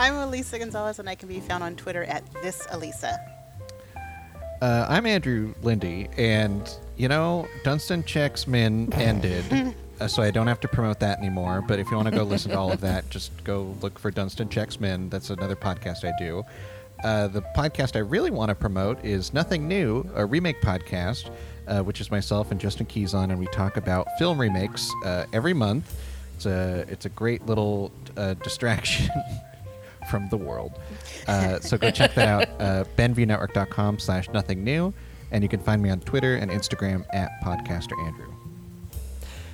[0.02, 3.20] I'm Alisa Gonzalez, and I can be found on Twitter at this Alisa.
[4.60, 6.68] Uh, I'm Andrew Lindy, and
[6.98, 11.64] you know, Dunston Checks Men ended, uh, so I don't have to promote that anymore.
[11.68, 14.10] But if you want to go listen to all of that, just go look for
[14.10, 15.08] Dunston Checks Men.
[15.08, 16.44] That's another podcast I do.
[17.04, 21.30] Uh, the podcast I really want to promote is Nothing New, a remake podcast,
[21.68, 25.26] uh, which is myself and Justin Keys on, and we talk about film remakes uh,
[25.32, 25.96] every month.
[26.38, 29.12] It's a it's a great little uh, distraction.
[30.10, 30.80] From the world.
[31.28, 34.94] Uh, so go check that out, uh, benviewnetwork.com slash nothing new.
[35.32, 38.41] And you can find me on Twitter and Instagram at podcaster Andrew.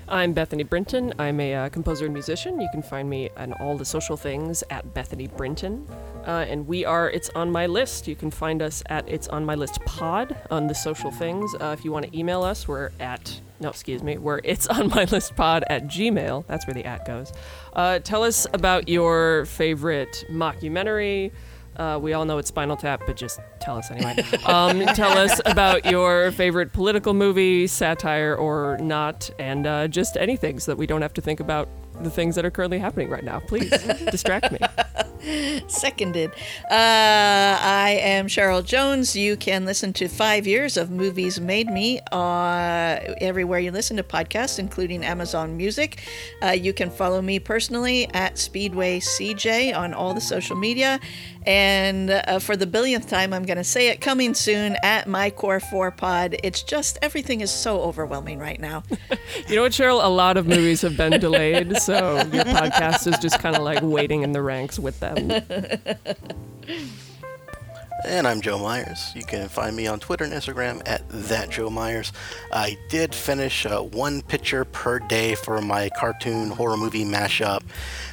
[0.10, 1.14] I'm Bethany Brinton.
[1.20, 2.62] I'm a uh, composer and musician.
[2.62, 5.86] You can find me on all the social things at Bethany Brinton.
[6.26, 8.08] Uh, and we are It's On My List.
[8.08, 11.54] You can find us at It's On My List Pod on the social things.
[11.56, 14.88] Uh, if you want to email us, we're at, no, excuse me, we're It's On
[14.88, 16.46] My List Pod at Gmail.
[16.48, 17.34] That's where the at goes.
[17.74, 21.32] Uh, tell us about your favorite mockumentary.
[21.78, 24.16] Uh, we all know it's Spinal Tap, but just tell us anyway.
[24.46, 30.60] Um, tell us about your favorite political movie, satire or not, and uh, just anything
[30.60, 31.70] so that we don't have to think about
[32.02, 33.40] the things that are currently happening right now.
[33.40, 33.70] Please
[34.12, 34.60] distract me.
[35.68, 36.32] Seconded.
[36.70, 39.16] Uh, I am Cheryl Jones.
[39.16, 44.04] You can listen to five years of Movies Made Me uh, everywhere you listen to
[44.04, 46.02] podcasts, including Amazon Music.
[46.44, 51.00] Uh, you can follow me personally at Speedway CJ on all the social media.
[51.48, 55.30] And uh, for the billionth time, I'm going to say it coming soon at my
[55.30, 56.36] Core 4 Pod.
[56.44, 58.84] It's just everything is so overwhelming right now.
[59.48, 60.04] You know what, Cheryl?
[60.04, 63.80] A lot of movies have been delayed, so your podcast is just kind of like
[63.82, 65.32] waiting in the ranks with them.
[68.06, 69.12] And I'm Joe Myers.
[69.16, 72.12] You can find me on Twitter and Instagram at that Joe Myers.
[72.52, 77.64] I did finish uh, one picture per day for my cartoon horror movie mashup.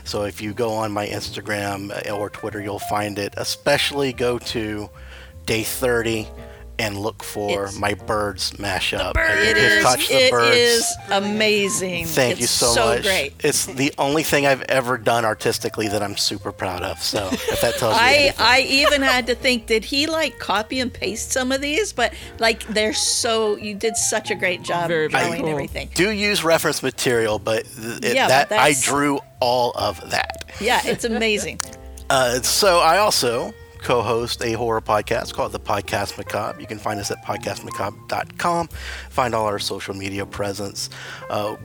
[0.05, 3.35] So if you go on my Instagram uh, or Twitter, you'll find it.
[3.37, 4.89] Especially go to
[5.45, 6.29] day 30
[6.79, 9.15] and look for It's- my birds mashup.
[9.17, 10.57] It is, Hitchcock's it Birds.
[10.57, 12.07] is amazing.
[12.07, 13.03] Thank it's you so, so much.
[13.03, 13.33] great.
[13.45, 17.03] It's the only thing I've ever done artistically that I'm super proud of.
[17.03, 18.37] So if that tells you I anything.
[18.47, 21.93] I even had to think, did he like copy and paste some of these?
[21.93, 25.51] But like they're so you did such a great job Very, very drawing cool.
[25.51, 25.91] everything.
[25.95, 30.45] do use reference material, but th- it, Yeah, that but I drew all of that.
[30.61, 31.61] Yeah, it's amazing.
[32.11, 33.55] Uh, so I also
[33.85, 36.59] co-host a horror podcast called The Podcast Macabre.
[36.61, 38.69] You can find us at podcastmacabre.com.
[39.11, 40.89] Find all our social media presence.
[41.29, 41.57] Uh,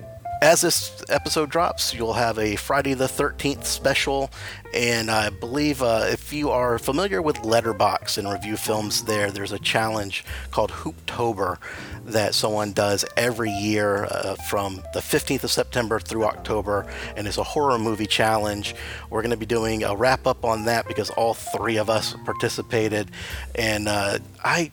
[0.42, 4.30] as this episode drops, you'll have a Friday the 13th special,
[4.74, 9.52] and I believe uh, if you are familiar with Letterboxd and review films there, there's
[9.52, 11.58] a challenge called Hooptober
[12.06, 17.38] that someone does every year uh, from the 15th of September through October, and it's
[17.38, 18.76] a horror movie challenge.
[19.10, 22.16] We're going to be doing a wrap up on that because all three of us
[22.24, 23.12] participated,
[23.56, 24.72] and uh, I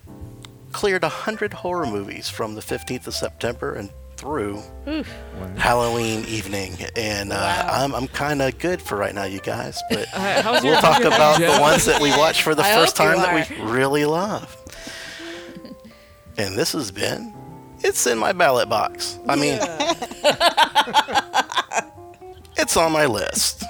[0.71, 4.63] cleared 100 horror movies from the 15th of September and through
[5.57, 9.81] Halloween evening, and uh, I'm, I'm kind of good for right now, you guys.
[9.91, 13.19] But Uh, we'll talk about the ones that we watched for the I first time
[13.19, 14.57] that we really love.
[16.39, 17.33] And this has been
[17.81, 19.19] It's in my ballot box.
[19.29, 19.59] I mean,
[22.57, 23.65] it's on my list.